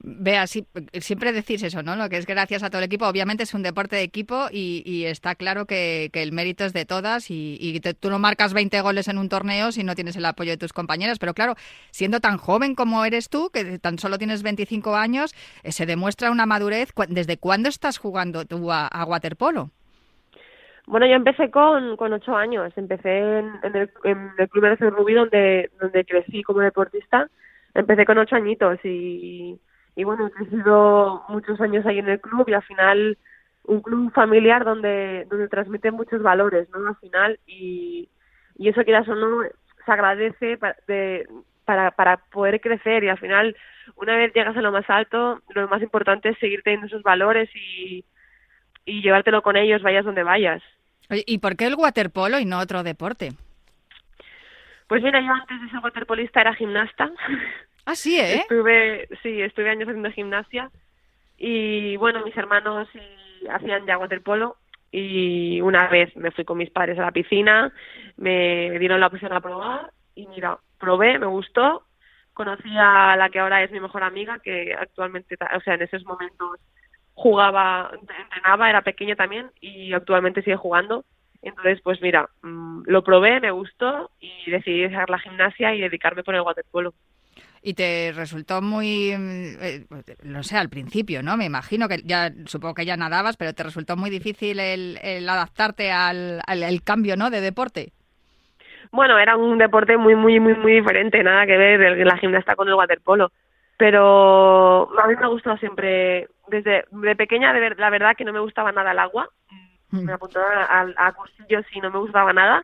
Vea, 0.00 0.48
sí, 0.48 0.66
siempre 0.94 1.32
decís 1.32 1.62
eso, 1.62 1.80
¿no? 1.80 1.94
Lo 1.94 2.08
que 2.08 2.16
es 2.16 2.26
gracias 2.26 2.64
a 2.64 2.70
todo 2.70 2.80
el 2.80 2.86
equipo. 2.86 3.06
Obviamente 3.06 3.44
es 3.44 3.54
un 3.54 3.62
deporte 3.62 3.94
de 3.94 4.02
equipo 4.02 4.48
y, 4.50 5.04
está 5.04 5.36
claro 5.36 5.64
que, 5.64 6.10
el 6.12 6.32
mérito 6.32 6.64
es 6.64 6.72
de 6.72 6.84
todas 6.86 7.30
y, 7.30 7.56
y 7.60 7.78
tú 7.78 8.10
no 8.10 8.18
marcas 8.18 8.52
20 8.52 8.80
goles 8.80 9.06
en 9.06 9.16
un 9.16 9.28
torneo 9.28 9.70
si 9.70 9.84
no 9.84 9.94
tienes 9.94 10.16
el 10.16 10.24
apoyo 10.24 10.50
de 10.50 10.56
tus 10.56 10.72
compañeras. 10.72 11.20
Pero 11.20 11.32
claro, 11.32 11.54
siendo 11.92 12.18
tan 12.18 12.36
joven 12.36 12.74
como 12.74 13.04
eres 13.04 13.28
tú, 13.28 13.50
que 13.50 13.78
tan 13.78 14.00
solo 14.00 14.18
tienes 14.18 14.42
25 14.42 14.96
años, 14.96 15.32
eh, 15.62 15.70
se 15.70 15.86
demuestra 15.86 16.32
una 16.32 16.46
madurez. 16.46 16.92
¿Desde 17.08 17.38
cuándo 17.38 17.68
estás 17.68 17.98
jugando 17.98 18.44
tú 18.44 18.72
a 18.72 19.04
waterpolo? 19.06 19.70
Bueno, 20.90 21.06
yo 21.06 21.14
empecé 21.14 21.50
con, 21.50 21.96
con 21.96 22.12
ocho 22.12 22.36
años. 22.36 22.72
Empecé 22.76 23.38
en, 23.38 23.52
en 23.62 23.76
el, 23.76 23.90
en 24.04 24.30
el 24.38 24.48
Club 24.48 24.64
de 24.78 24.90
Rubí, 24.90 25.14
donde, 25.14 25.70
donde 25.80 26.04
crecí 26.04 26.42
como 26.42 26.60
deportista. 26.60 27.28
Empecé 27.74 28.04
con 28.04 28.18
ocho 28.18 28.34
añitos 28.36 28.78
y, 28.84 29.60
y 29.94 30.04
bueno, 30.04 30.26
he 30.26 30.30
crecido 30.32 31.24
muchos 31.28 31.60
años 31.60 31.86
ahí 31.86 31.98
en 32.00 32.08
el 32.08 32.20
club 32.20 32.48
y 32.48 32.54
al 32.54 32.62
final 32.64 33.18
un 33.64 33.80
club 33.82 34.12
familiar 34.12 34.64
donde, 34.64 35.26
donde 35.30 35.48
transmiten 35.48 35.94
muchos 35.94 36.22
valores, 36.22 36.68
¿no? 36.70 36.88
Al 36.88 36.96
final 36.96 37.38
y, 37.46 38.08
y 38.56 38.68
eso 38.68 38.82
quieras 38.84 39.06
o 39.08 39.14
no 39.14 39.42
se 39.86 39.92
agradece 39.92 40.58
pa- 40.58 40.74
de, 40.88 41.28
para, 41.64 41.92
para 41.92 42.16
poder 42.16 42.60
crecer 42.60 43.04
y 43.04 43.08
al 43.10 43.18
final 43.18 43.56
una 43.96 44.16
vez 44.16 44.32
llegas 44.34 44.56
a 44.56 44.62
lo 44.62 44.72
más 44.72 44.88
alto, 44.90 45.40
lo 45.54 45.68
más 45.68 45.82
importante 45.82 46.30
es 46.30 46.38
seguir 46.38 46.62
teniendo 46.64 46.86
esos 46.88 47.02
valores 47.04 47.48
y, 47.54 48.04
y 48.86 49.02
llevártelo 49.02 49.42
con 49.42 49.56
ellos 49.56 49.82
vayas 49.82 50.04
donde 50.04 50.22
vayas. 50.24 50.62
¿Y 51.10 51.38
por 51.38 51.56
qué 51.56 51.66
el 51.66 51.74
waterpolo 51.74 52.38
y 52.38 52.44
no 52.44 52.58
otro 52.58 52.82
deporte? 52.82 53.32
Pues 54.86 55.02
mira, 55.02 55.20
yo 55.20 55.32
antes 55.32 55.60
de 55.60 55.70
ser 55.70 55.80
waterpolista 55.80 56.40
era 56.40 56.54
gimnasta. 56.54 57.10
Ah, 57.86 57.94
sí, 57.94 58.18
¿eh? 58.18 58.40
Estuve, 58.40 59.08
sí, 59.22 59.40
estuve 59.40 59.70
años 59.70 59.88
haciendo 59.88 60.10
gimnasia 60.12 60.70
y 61.38 61.96
bueno, 61.96 62.24
mis 62.24 62.36
hermanos 62.36 62.88
sí 62.92 63.00
hacían 63.48 63.86
ya 63.86 63.98
waterpolo 63.98 64.56
y 64.92 65.60
una 65.60 65.88
vez 65.88 66.14
me 66.16 66.30
fui 66.30 66.44
con 66.44 66.58
mis 66.58 66.70
padres 66.70 66.98
a 66.98 67.02
la 67.02 67.12
piscina, 67.12 67.72
me 68.16 68.78
dieron 68.78 69.00
la 69.00 69.06
opción 69.06 69.32
a 69.32 69.40
probar 69.40 69.90
y 70.14 70.26
mira, 70.26 70.58
probé, 70.78 71.18
me 71.18 71.26
gustó, 71.26 71.86
conocí 72.34 72.68
a 72.76 73.16
la 73.16 73.30
que 73.30 73.38
ahora 73.38 73.62
es 73.62 73.70
mi 73.70 73.80
mejor 73.80 74.02
amiga, 74.02 74.38
que 74.40 74.74
actualmente, 74.74 75.36
o 75.56 75.60
sea, 75.60 75.74
en 75.74 75.82
esos 75.82 76.04
momentos 76.04 76.60
jugaba, 77.20 77.90
entrenaba, 77.92 78.70
era 78.70 78.82
pequeña 78.82 79.14
también 79.14 79.50
y 79.60 79.92
actualmente 79.92 80.42
sigue 80.42 80.56
jugando. 80.56 81.04
Entonces, 81.42 81.80
pues 81.82 82.00
mira, 82.02 82.28
mm, 82.42 82.82
lo 82.86 83.02
probé, 83.02 83.40
me 83.40 83.50
gustó 83.50 84.10
y 84.20 84.50
decidí 84.50 84.80
dejar 84.82 85.08
la 85.10 85.18
gimnasia 85.18 85.74
y 85.74 85.80
dedicarme 85.80 86.22
por 86.22 86.34
el 86.34 86.40
waterpolo. 86.42 86.92
Y 87.62 87.74
te 87.74 88.12
resultó 88.14 88.62
muy, 88.62 89.14
mm, 89.16 89.56
eh, 89.60 89.86
no 90.22 90.42
sé, 90.42 90.56
al 90.56 90.70
principio, 90.70 91.22
¿no? 91.22 91.36
Me 91.36 91.44
imagino 91.44 91.88
que 91.88 91.98
ya, 92.04 92.30
supongo 92.46 92.74
que 92.74 92.86
ya 92.86 92.96
nadabas, 92.96 93.36
pero 93.36 93.52
te 93.54 93.62
resultó 93.62 93.96
muy 93.96 94.08
difícil 94.10 94.58
el, 94.58 94.98
el 95.02 95.28
adaptarte 95.28 95.92
al, 95.92 96.40
al- 96.46 96.62
al 96.62 96.82
cambio, 96.82 97.16
¿no? 97.16 97.28
De 97.30 97.40
deporte. 97.42 97.92
Bueno, 98.92 99.18
era 99.18 99.36
un 99.36 99.58
deporte 99.58 99.96
muy, 99.96 100.14
muy, 100.16 100.40
muy, 100.40 100.54
muy 100.54 100.72
diferente, 100.74 101.22
nada 101.22 101.46
que 101.46 101.56
ver 101.56 101.80
el- 101.82 102.04
la 102.06 102.16
gimnasta 102.18 102.56
con 102.56 102.68
el 102.68 102.74
waterpolo. 102.74 103.30
Pero 103.80 104.90
a 105.00 105.06
mí 105.08 105.14
me 105.16 105.24
ha 105.24 105.28
gustado 105.28 105.56
siempre, 105.56 106.28
desde 106.48 106.84
de 106.90 107.16
pequeña, 107.16 107.50
de 107.54 107.60
ver- 107.60 107.78
la 107.78 107.88
verdad 107.88 108.14
que 108.14 108.26
no 108.26 108.32
me 108.34 108.40
gustaba 108.40 108.72
nada 108.72 108.92
el 108.92 108.98
agua. 108.98 109.26
Me 109.90 110.12
apuntaba 110.12 110.64
a, 110.66 110.86
a 110.98 111.12
cursillos 111.14 111.64
y 111.72 111.80
no 111.80 111.90
me 111.90 111.98
gustaba 111.98 112.34
nada. 112.34 112.62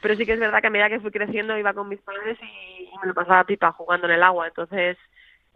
Pero 0.00 0.14
sí 0.14 0.24
que 0.24 0.34
es 0.34 0.38
verdad 0.40 0.60
que 0.60 0.68
a 0.68 0.70
medida 0.70 0.88
que 0.88 1.00
fui 1.00 1.10
creciendo 1.10 1.58
iba 1.58 1.74
con 1.74 1.88
mis 1.88 2.00
padres 2.00 2.38
y, 2.40 2.84
y 2.84 2.98
me 3.02 3.08
lo 3.08 3.14
pasaba 3.14 3.42
pipa 3.42 3.72
jugando 3.72 4.06
en 4.06 4.12
el 4.14 4.22
agua. 4.22 4.46
Entonces, 4.46 4.96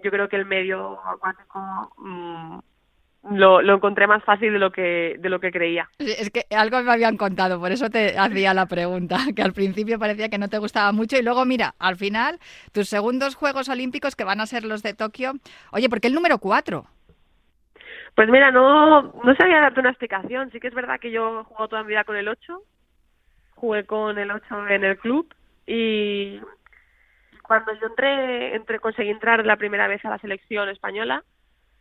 yo 0.03 0.11
creo 0.11 0.29
que 0.29 0.37
el 0.37 0.45
medio 0.45 0.99
acuático 1.07 1.61
mm, 1.99 2.59
lo, 3.31 3.63
lo 3.63 3.75
encontré 3.75 4.07
más 4.07 4.23
fácil 4.25 4.53
de 4.53 4.59
lo 4.59 4.71
que 4.71 5.17
de 5.19 5.29
lo 5.29 5.41
que 5.41 5.51
creía. 5.51 5.89
Es 5.99 6.31
que 6.31 6.45
algo 6.55 6.83
me 6.83 6.93
habían 6.93 7.17
contado, 7.17 7.59
por 7.61 7.73
eso 7.73 7.91
te 7.91 8.19
hacía 8.19 8.55
la 8.55 8.67
pregunta, 8.67 9.17
que 9.37 9.43
al 9.43 9.53
principio 9.53 9.99
parecía 9.99 10.29
que 10.29 10.39
no 10.39 10.49
te 10.49 10.59
gustaba 10.59 10.93
mucho 10.93 11.17
y 11.19 11.23
luego 11.23 11.45
mira, 11.45 11.75
al 11.79 11.97
final 11.97 12.39
tus 12.73 12.89
segundos 12.89 13.35
Juegos 13.35 13.69
Olímpicos 13.69 14.17
que 14.17 14.25
van 14.25 14.41
a 14.41 14.47
ser 14.47 14.65
los 14.65 14.83
de 14.83 14.95
Tokio, 14.95 15.33
oye, 15.73 15.89
¿por 15.89 16.01
qué 16.01 16.09
el 16.09 16.15
número 16.15 16.39
4? 16.39 16.85
Pues 18.17 18.31
mira, 18.31 18.51
no, 18.51 19.03
no 19.03 19.35
sabía 19.37 19.61
darte 19.61 19.81
una 19.81 19.91
explicación. 19.91 20.51
Sí 20.51 20.59
que 20.59 20.69
es 20.69 20.75
verdad 20.75 20.99
que 20.99 21.11
yo 21.11 21.41
he 21.41 21.45
jugado 21.45 21.69
toda 21.69 21.83
mi 21.83 21.91
vida 21.91 22.05
con 22.05 22.17
el 22.17 22.29
8. 22.29 22.63
Jugué 23.57 23.85
con 23.85 24.19
el 24.19 24.31
8 24.31 24.69
en 24.69 24.85
el 24.85 24.97
club 24.97 25.35
y 25.67 26.41
cuando 27.43 27.73
yo 27.75 27.89
entré, 27.89 28.55
entré 28.55 28.81
conseguí 28.81 29.11
entrar 29.11 29.45
la 29.45 29.57
primera 29.57 29.87
vez 29.87 30.05
a 30.05 30.11
la 30.11 30.19
selección 30.19 30.69
española, 30.69 31.25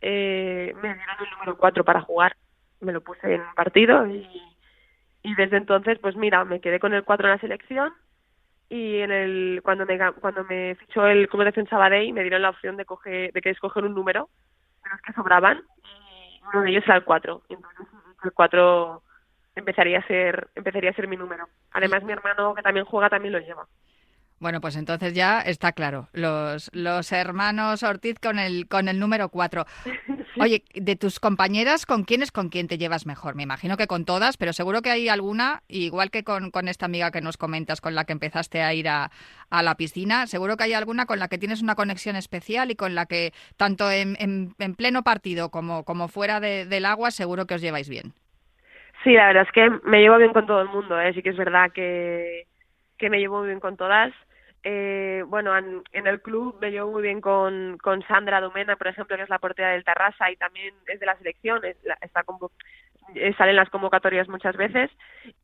eh, 0.08 0.72
me 0.76 0.94
dieron 0.94 1.16
el 1.18 1.30
número 1.32 1.56
4 1.56 1.84
para 1.84 2.00
jugar. 2.00 2.36
Me 2.80 2.92
lo 2.92 3.00
puse 3.00 3.34
en 3.34 3.42
partido 3.56 4.06
y, 4.06 4.24
y 5.22 5.34
desde 5.34 5.56
entonces, 5.56 5.98
pues 5.98 6.14
mira, 6.14 6.44
me 6.44 6.60
quedé 6.60 6.78
con 6.78 6.94
el 6.94 7.02
4 7.02 7.26
en 7.26 7.32
la 7.32 7.40
selección 7.40 7.92
y 8.68 8.98
en 8.98 9.10
el 9.10 9.60
cuando 9.64 9.84
me 9.84 9.98
cuando 10.20 10.44
me 10.44 10.76
fichó 10.76 11.06
el 11.06 11.28
Club 11.28 11.44
de 11.44 11.66
Sabadell 11.66 12.12
me 12.12 12.22
dieron 12.22 12.42
la 12.42 12.50
opción 12.50 12.76
de 12.76 12.84
coger 12.84 13.32
de 13.32 13.40
que 13.40 13.50
escoger 13.50 13.84
un 13.84 13.94
número 13.94 14.28
de 14.82 14.90
los 14.90 15.00
que 15.02 15.12
sobraban 15.12 15.62
y 15.84 16.40
uno 16.52 16.62
de 16.62 16.70
ellos 16.70 16.84
era 16.84 16.96
el 16.96 17.04
4 17.04 17.42
entonces 17.48 17.86
el 18.24 18.32
4 18.32 19.02
empezaría 19.54 20.00
a 20.00 20.06
ser 20.08 20.48
empezaría 20.56 20.90
a 20.90 20.94
ser 20.94 21.06
mi 21.06 21.16
número 21.16 21.46
además 21.70 22.02
mi 22.02 22.12
hermano 22.12 22.56
que 22.56 22.62
también 22.62 22.86
juega 22.86 23.08
también 23.08 23.34
lo 23.34 23.38
lleva 23.38 23.68
Bueno, 24.38 24.60
pues 24.60 24.76
entonces 24.76 25.14
ya 25.14 25.40
está 25.40 25.72
claro, 25.72 26.08
los, 26.12 26.68
los 26.74 27.10
hermanos 27.12 27.82
Ortiz 27.82 28.18
con 28.18 28.38
el, 28.38 28.68
con 28.68 28.88
el 28.88 28.98
número 29.00 29.30
4. 29.30 29.64
Oye, 30.38 30.62
de 30.74 30.96
tus 30.96 31.18
compañeras, 31.18 31.86
¿con 31.86 32.04
quién 32.04 32.22
es 32.22 32.30
con 32.30 32.50
quién 32.50 32.68
te 32.68 32.76
llevas 32.76 33.06
mejor? 33.06 33.34
Me 33.34 33.44
imagino 33.44 33.78
que 33.78 33.86
con 33.86 34.04
todas, 34.04 34.36
pero 34.36 34.52
seguro 34.52 34.82
que 34.82 34.90
hay 34.90 35.08
alguna, 35.08 35.62
igual 35.68 36.10
que 36.10 36.22
con, 36.24 36.50
con 36.50 36.68
esta 36.68 36.84
amiga 36.84 37.10
que 37.10 37.22
nos 37.22 37.38
comentas, 37.38 37.80
con 37.80 37.94
la 37.94 38.04
que 38.04 38.12
empezaste 38.12 38.60
a 38.62 38.74
ir 38.74 38.86
a, 38.90 39.10
a 39.48 39.62
la 39.62 39.76
piscina, 39.76 40.26
seguro 40.26 40.58
que 40.58 40.64
hay 40.64 40.74
alguna 40.74 41.06
con 41.06 41.18
la 41.18 41.28
que 41.28 41.38
tienes 41.38 41.62
una 41.62 41.74
conexión 41.74 42.16
especial 42.16 42.70
y 42.70 42.76
con 42.76 42.94
la 42.94 43.06
que, 43.06 43.32
tanto 43.56 43.90
en, 43.90 44.16
en- 44.20 44.54
en 44.58 44.74
pleno 44.74 45.02
partido 45.02 45.50
como, 45.50 45.84
como 45.84 46.08
fuera 46.08 46.38
de- 46.40 46.66
del 46.66 46.84
agua, 46.84 47.10
seguro 47.10 47.46
que 47.46 47.54
os 47.54 47.62
lleváis 47.62 47.88
bien. 47.88 48.12
Sí, 49.04 49.14
la 49.14 49.28
verdad 49.28 49.44
es 49.46 49.52
que 49.52 49.70
me 49.88 50.00
llevo 50.00 50.18
bien 50.18 50.34
con 50.34 50.46
todo 50.46 50.60
el 50.60 50.68
mundo, 50.68 51.00
¿eh? 51.00 51.14
sí 51.14 51.22
que 51.22 51.30
es 51.30 51.36
verdad 51.38 51.70
que, 51.72 52.46
que 52.98 53.08
me 53.08 53.18
llevo 53.20 53.38
muy 53.38 53.46
bien 53.46 53.60
con 53.60 53.78
todas. 53.78 54.12
Eh, 54.68 55.22
bueno, 55.28 55.56
en, 55.56 55.82
en 55.92 56.08
el 56.08 56.20
club 56.20 56.58
me 56.60 56.72
llevo 56.72 56.90
muy 56.90 57.02
bien 57.02 57.20
con, 57.20 57.78
con 57.80 58.02
Sandra 58.08 58.40
Domena, 58.40 58.74
por 58.74 58.88
ejemplo, 58.88 59.16
que 59.16 59.22
es 59.22 59.28
la 59.28 59.38
portera 59.38 59.70
del 59.70 59.84
Tarrasa 59.84 60.28
y 60.28 60.36
también 60.36 60.74
es 60.88 60.98
de 60.98 61.06
la 61.06 61.16
selección, 61.18 61.64
es 61.64 61.76
la- 61.84 61.96
está 62.00 62.24
convo- 62.24 62.50
eh, 63.14 63.32
sale 63.38 63.50
en 63.50 63.56
las 63.56 63.70
convocatorias 63.70 64.28
muchas 64.28 64.56
veces. 64.56 64.90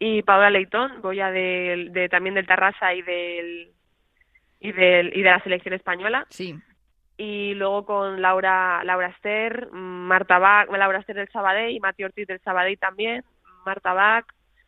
Y 0.01 0.23
Paola 0.23 0.51
Leitón, 0.51 1.01
Goya 1.03 1.31
de, 1.31 2.09
también 2.11 2.35
del 2.35 2.49
Tarrasa 2.49 2.95
y 2.95 3.03
del 3.03 3.71
y 4.59 4.73
del 4.73 5.17
y 5.17 5.23
de 5.23 5.31
la 5.31 5.41
selección 5.45 5.75
española 5.75 6.27
Sí. 6.29 6.59
y 7.17 7.55
luego 7.55 7.85
con 7.85 8.21
Laura 8.23 8.83
Laura 8.83 9.07
Ester, 9.09 9.69
Marta 9.71 10.41
Bach, 10.41 10.69
Laura 10.69 10.99
Ester 10.99 11.15
del 11.15 11.29
Sabadell 11.31 11.71
y 11.71 11.79
Mati 11.79 12.03
Ortiz 12.03 12.27
del 12.27 12.41
Sabadell 12.41 12.77
también, 12.79 13.23
Marta 13.65 13.93
Bach 13.93 14.25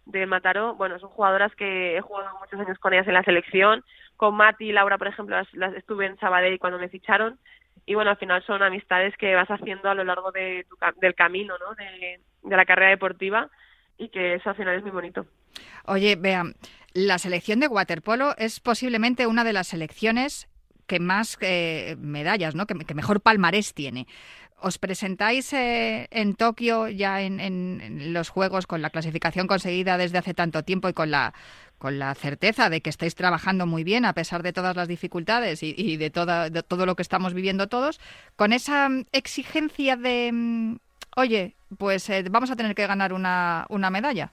del 0.07 0.29
Mataró, 0.29 0.75
bueno, 0.77 0.99
son 1.01 1.09
jugadoras 1.11 1.53
que 1.57 1.97
he 1.97 2.01
jugado 2.03 2.39
muchos 2.39 2.61
años 2.61 2.79
con 2.79 2.93
ellas 2.93 3.09
en 3.09 3.15
la 3.15 3.23
selección, 3.25 3.83
con 4.17 4.37
Mati 4.37 4.67
y 4.67 4.73
Laura, 4.73 4.99
por 4.99 5.09
ejemplo, 5.09 5.37
las, 5.53 5.75
estuve 5.75 6.07
en 6.07 6.19
Sabadell 6.19 6.59
cuando 6.59 6.79
me 6.79 6.89
ficharon 6.89 7.39
y 7.87 7.95
bueno, 7.95 8.11
al 8.11 8.17
final 8.17 8.43
son 8.47 8.63
amistades 8.63 9.15
que 9.17 9.35
vas 9.35 9.49
haciendo 9.49 9.91
a 9.91 9.95
lo 9.95 10.05
largo 10.05 10.33
de 10.33 10.67
tu 10.69 10.77
del 11.01 11.15
camino, 11.15 11.55
¿no? 11.59 11.75
De, 11.75 12.21
de 12.43 12.57
la 12.57 12.65
carrera 12.65 12.91
deportiva 12.91 13.51
y 13.99 14.09
que 14.09 14.35
eso 14.35 14.51
al 14.51 14.57
final 14.57 14.77
es 14.77 14.83
muy 14.83 14.91
bonito. 14.91 15.27
Oye, 15.87 16.17
vean, 16.17 16.55
la 16.95 17.19
selección 17.19 17.61
de 17.61 17.69
waterpolo 17.69 18.35
es 18.39 18.61
posiblemente 18.61 19.27
una 19.27 19.45
de 19.45 19.53
las 19.53 19.69
selecciones 19.69 20.49
que 20.87 21.01
más 21.01 21.39
eh, 21.41 21.97
medallas, 21.99 22.55
¿no? 22.55 22.67
Que, 22.67 22.75
que 22.75 22.95
mejor 22.95 23.21
palmarés 23.21 23.75
tiene. 23.75 24.07
¿Os 24.65 24.79
presentáis 24.79 25.53
eh, 25.53 26.09
en 26.11 26.35
Tokio 26.35 26.89
ya 26.89 27.21
en, 27.21 27.39
en- 27.39 28.15
los 28.15 28.31
Juegos 28.31 28.67
con 28.67 28.81
la 28.81 28.89
clasificación 28.89 29.47
conseguida 29.47 29.99
desde 29.99 30.17
hace 30.17 30.33
tanto 30.33 30.63
tiempo 30.65 30.89
y 30.89 30.95
con 30.95 31.11
la 31.11 31.35
con 31.77 31.99
la 31.99 32.15
certeza 32.15 32.71
de 32.71 32.81
que 32.81 32.89
estáis 32.89 33.15
trabajando 33.15 33.67
muy 33.67 33.85
bien 33.85 34.07
a 34.07 34.15
pesar 34.15 34.43
de 34.43 34.55
todas 34.55 34.75
las 34.75 34.89
dificultades 34.89 35.63
y, 35.63 35.97
de, 35.99 36.09
toda- 36.09 36.49
todo 36.63 36.87
lo 36.87 36.97
que 36.97 37.03
estamos 37.03 37.35
viviendo 37.35 37.67
todos, 37.69 38.01
con 38.37 38.55
esa 38.55 38.89
mm, 38.89 39.05
exigencia 39.13 39.97
de, 39.97 40.31
mm, 40.33 40.77
oye, 41.17 41.57
pues 41.77 42.09
eh, 42.09 42.25
vamos 42.31 42.51
a 42.51 42.57
tener 42.57 42.75
que 42.75 42.87
ganar 42.87 43.13
una, 43.13 43.67
una 43.69 43.91
medalla? 43.91 44.33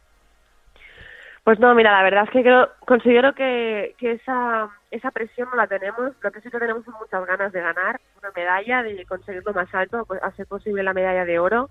Pues 1.44 1.60
no, 1.60 1.74
mira, 1.74 1.92
la 1.92 2.04
verdad 2.04 2.24
es 2.26 2.30
que 2.30 2.44
creo, 2.44 2.70
considero 2.86 3.34
que, 3.34 3.96
esa, 4.00 4.70
presión 5.12 5.50
no 5.50 5.56
la 5.58 5.66
tenemos. 5.68 6.12
Lo 6.22 6.32
que 6.32 6.40
sí 6.42 6.52
que 6.52 6.60
tenemos 6.60 6.86
son 6.86 6.94
muchas 7.00 7.26
ganas 7.26 7.52
de 7.52 7.62
ganar 7.62 8.00
una 8.20 8.32
medalla, 8.36 8.84
de 8.84 9.06
conseguir 9.08 9.42
lo 9.44 9.54
más 9.54 9.74
alto, 9.74 10.06
pues, 10.06 10.22
a 10.22 10.32
ser 10.34 10.46
posible 10.46 10.84
la 10.84 10.94
medalla 10.94 11.26
de 11.26 11.40
oro. 11.40 11.70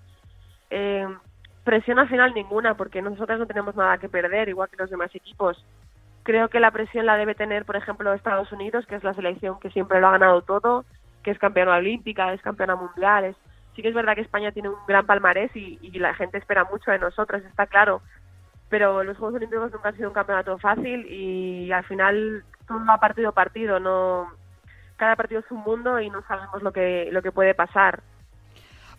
Eh, 0.69 1.07
presión 1.63 1.99
al 1.99 2.09
final 2.09 2.33
ninguna, 2.33 2.75
porque 2.75 3.01
nosotros 3.01 3.39
no 3.39 3.45
tenemos 3.47 3.73
nada 3.75 3.97
que 3.97 4.09
perder, 4.09 4.49
igual 4.49 4.69
que 4.69 4.75
los 4.75 4.89
demás 4.89 5.15
equipos. 5.15 5.63
Creo 6.23 6.49
que 6.49 6.59
la 6.59 6.71
presión 6.71 7.05
la 7.05 7.15
debe 7.15 7.33
tener, 7.33 7.63
por 7.65 7.77
ejemplo, 7.77 8.13
Estados 8.13 8.51
Unidos, 8.51 8.85
que 8.87 8.95
es 8.95 9.03
la 9.05 9.13
selección 9.13 9.59
que 9.61 9.71
siempre 9.71 10.01
lo 10.01 10.07
ha 10.07 10.11
ganado 10.11 10.41
todo, 10.41 10.83
que 11.23 11.31
es 11.31 11.39
campeona 11.39 11.77
olímpica, 11.77 12.33
es 12.33 12.41
campeona 12.41 12.75
mundial. 12.75 13.23
es- 13.25 13.37
Sí 13.73 13.81
que 13.81 13.87
es 13.87 13.95
verdad 13.95 14.15
que 14.15 14.21
España 14.21 14.51
tiene 14.51 14.67
un 14.67 14.75
gran 14.85 15.05
palmarés 15.05 15.49
y 15.55 15.97
la 15.97 16.13
gente 16.13 16.37
espera 16.37 16.65
mucho 16.65 16.91
de 16.91 16.99
nosotros, 16.99 17.41
está 17.45 17.67
claro 17.67 18.01
pero 18.71 19.03
los 19.03 19.17
Juegos 19.17 19.35
Olímpicos 19.35 19.71
nunca 19.71 19.89
han 19.89 19.97
sido 19.97 20.07
un 20.07 20.13
campeonato 20.15 20.57
fácil 20.57 21.05
y 21.05 21.71
al 21.73 21.83
final 21.83 22.43
todo 22.65 22.79
va 22.85 22.97
partido 22.97 23.29
a 23.29 23.33
partido, 23.33 23.79
no 23.81 24.31
cada 24.95 25.17
partido 25.17 25.41
es 25.41 25.51
un 25.51 25.59
mundo 25.59 25.99
y 25.99 26.09
no 26.09 26.23
sabemos 26.25 26.63
lo 26.63 26.71
que 26.71 27.09
lo 27.11 27.21
que 27.21 27.33
puede 27.33 27.53
pasar. 27.53 28.01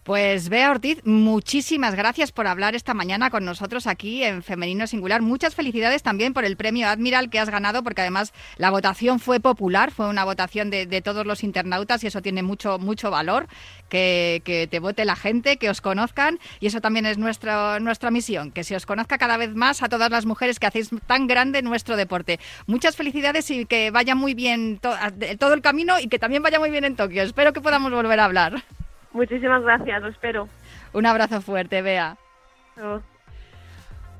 Pues 0.05 0.49
Bea 0.49 0.73
Ortiz, 0.73 0.99
muchísimas 1.05 1.95
gracias 1.95 2.33
por 2.33 2.49
hablar 2.49 2.75
esta 2.75 2.93
mañana 2.93 3.31
con 3.31 3.45
nosotros 3.45 3.87
aquí 3.87 4.25
en 4.25 4.43
Femenino 4.43 4.89
Singular. 4.89 5.23
Muchas 5.23 5.55
felicidades 5.55 6.03
también 6.03 6.35
por 6.35 6.45
el 6.45 6.57
premio 6.57 6.89
Admiral 6.89 7.31
que 7.31 7.39
has 7.39 7.51
ganado, 7.51 7.85
porque 7.85 8.01
además 8.01 8.33
la 8.57 8.71
votación 8.71 9.21
fue 9.21 9.39
popular, 9.39 9.93
fue 9.93 10.09
una 10.09 10.25
votación 10.25 10.71
de, 10.71 11.03
todos 11.03 11.25
los 11.25 11.45
internautas 11.45 12.03
y 12.03 12.09
eso 12.09 12.21
tiene 12.21 12.43
mucho, 12.43 12.81
mucho 12.81 13.13
valor, 13.13 13.47
que, 13.89 14.43
que 14.45 14.67
te 14.67 14.81
vote 14.81 15.05
la 15.05 15.15
gente, 15.15 15.57
que 15.57 15.71
os 15.71 15.81
conozcan 15.81 16.41
y 16.59 16.67
eso 16.67 16.81
también 16.81 17.07
es 17.07 17.17
nuestro, 17.17 17.79
nuestra 17.79 18.11
misión, 18.11 18.51
que 18.51 18.65
se 18.65 18.75
os 18.75 18.87
conozca 18.87 19.19
cada 19.19 19.37
vez 19.37 19.55
más 19.55 19.85
a 19.85 19.89
todas 19.89 20.11
las 20.11 20.27
mujeres 20.27 20.59
que 20.59 20.67
hacéis 20.67 20.91
tan 21.07 21.29
grande 21.29 21.63
nuestro 21.63 21.97
deporte. 21.97 22.41
Muchas 22.67 22.97
felicidades 22.97 23.49
y 23.53 23.67
que 23.67 23.93
vaya 23.93 24.17
muy 24.17 24.35
bien 24.35 24.79
to- 24.79 24.97
todo 25.39 25.55
el 25.55 25.63
camino 25.63 26.01
y 26.01 26.09
que 26.09 26.19
también 26.19 26.43
vaya 26.43 26.59
muy 26.59 26.71
bien 26.71 26.83
en 26.83 26.97
Tokio. 26.97 27.23
Espero 27.23 27.53
que 27.53 27.61
podamos 27.61 27.93
volver 27.93 28.19
a 28.19 28.25
hablar. 28.25 28.65
Muchísimas 29.13 29.63
gracias, 29.63 30.03
lo 30.03 30.09
espero. 30.09 30.49
Un 30.93 31.07
abrazo 31.07 31.41
fuerte, 31.41 31.83
Bea. 31.83 32.17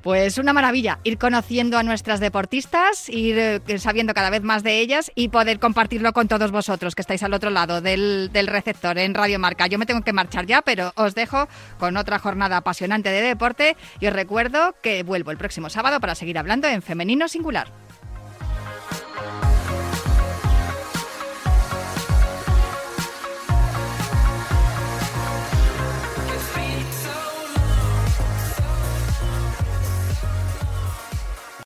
Pues 0.03 0.37
una 0.37 0.51
maravilla, 0.51 0.99
ir 1.05 1.17
conociendo 1.17 1.77
a 1.77 1.83
nuestras 1.83 2.19
deportistas, 2.19 3.07
ir 3.07 3.37
eh, 3.39 3.61
sabiendo 3.79 4.13
cada 4.13 4.29
vez 4.29 4.43
más 4.43 4.61
de 4.61 4.81
ellas 4.81 5.09
y 5.15 5.29
poder 5.29 5.59
compartirlo 5.59 6.11
con 6.11 6.27
todos 6.27 6.51
vosotros 6.51 6.93
que 6.93 7.01
estáis 7.01 7.23
al 7.23 7.33
otro 7.33 7.49
lado 7.49 7.79
del, 7.79 8.29
del 8.33 8.47
receptor 8.47 8.97
en 8.97 9.13
Radio 9.13 9.39
Marca. 9.39 9.67
Yo 9.67 9.79
me 9.79 9.85
tengo 9.85 10.01
que 10.01 10.11
marchar 10.11 10.45
ya, 10.45 10.61
pero 10.61 10.91
os 10.97 11.15
dejo 11.15 11.47
con 11.79 11.95
otra 11.95 12.19
jornada 12.19 12.57
apasionante 12.57 13.09
de 13.09 13.21
deporte 13.21 13.77
y 14.01 14.07
os 14.07 14.13
recuerdo 14.13 14.75
que 14.83 15.03
vuelvo 15.03 15.31
el 15.31 15.37
próximo 15.37 15.69
sábado 15.69 16.01
para 16.01 16.15
seguir 16.15 16.37
hablando 16.37 16.67
en 16.67 16.81
Femenino 16.81 17.29
Singular. 17.29 17.67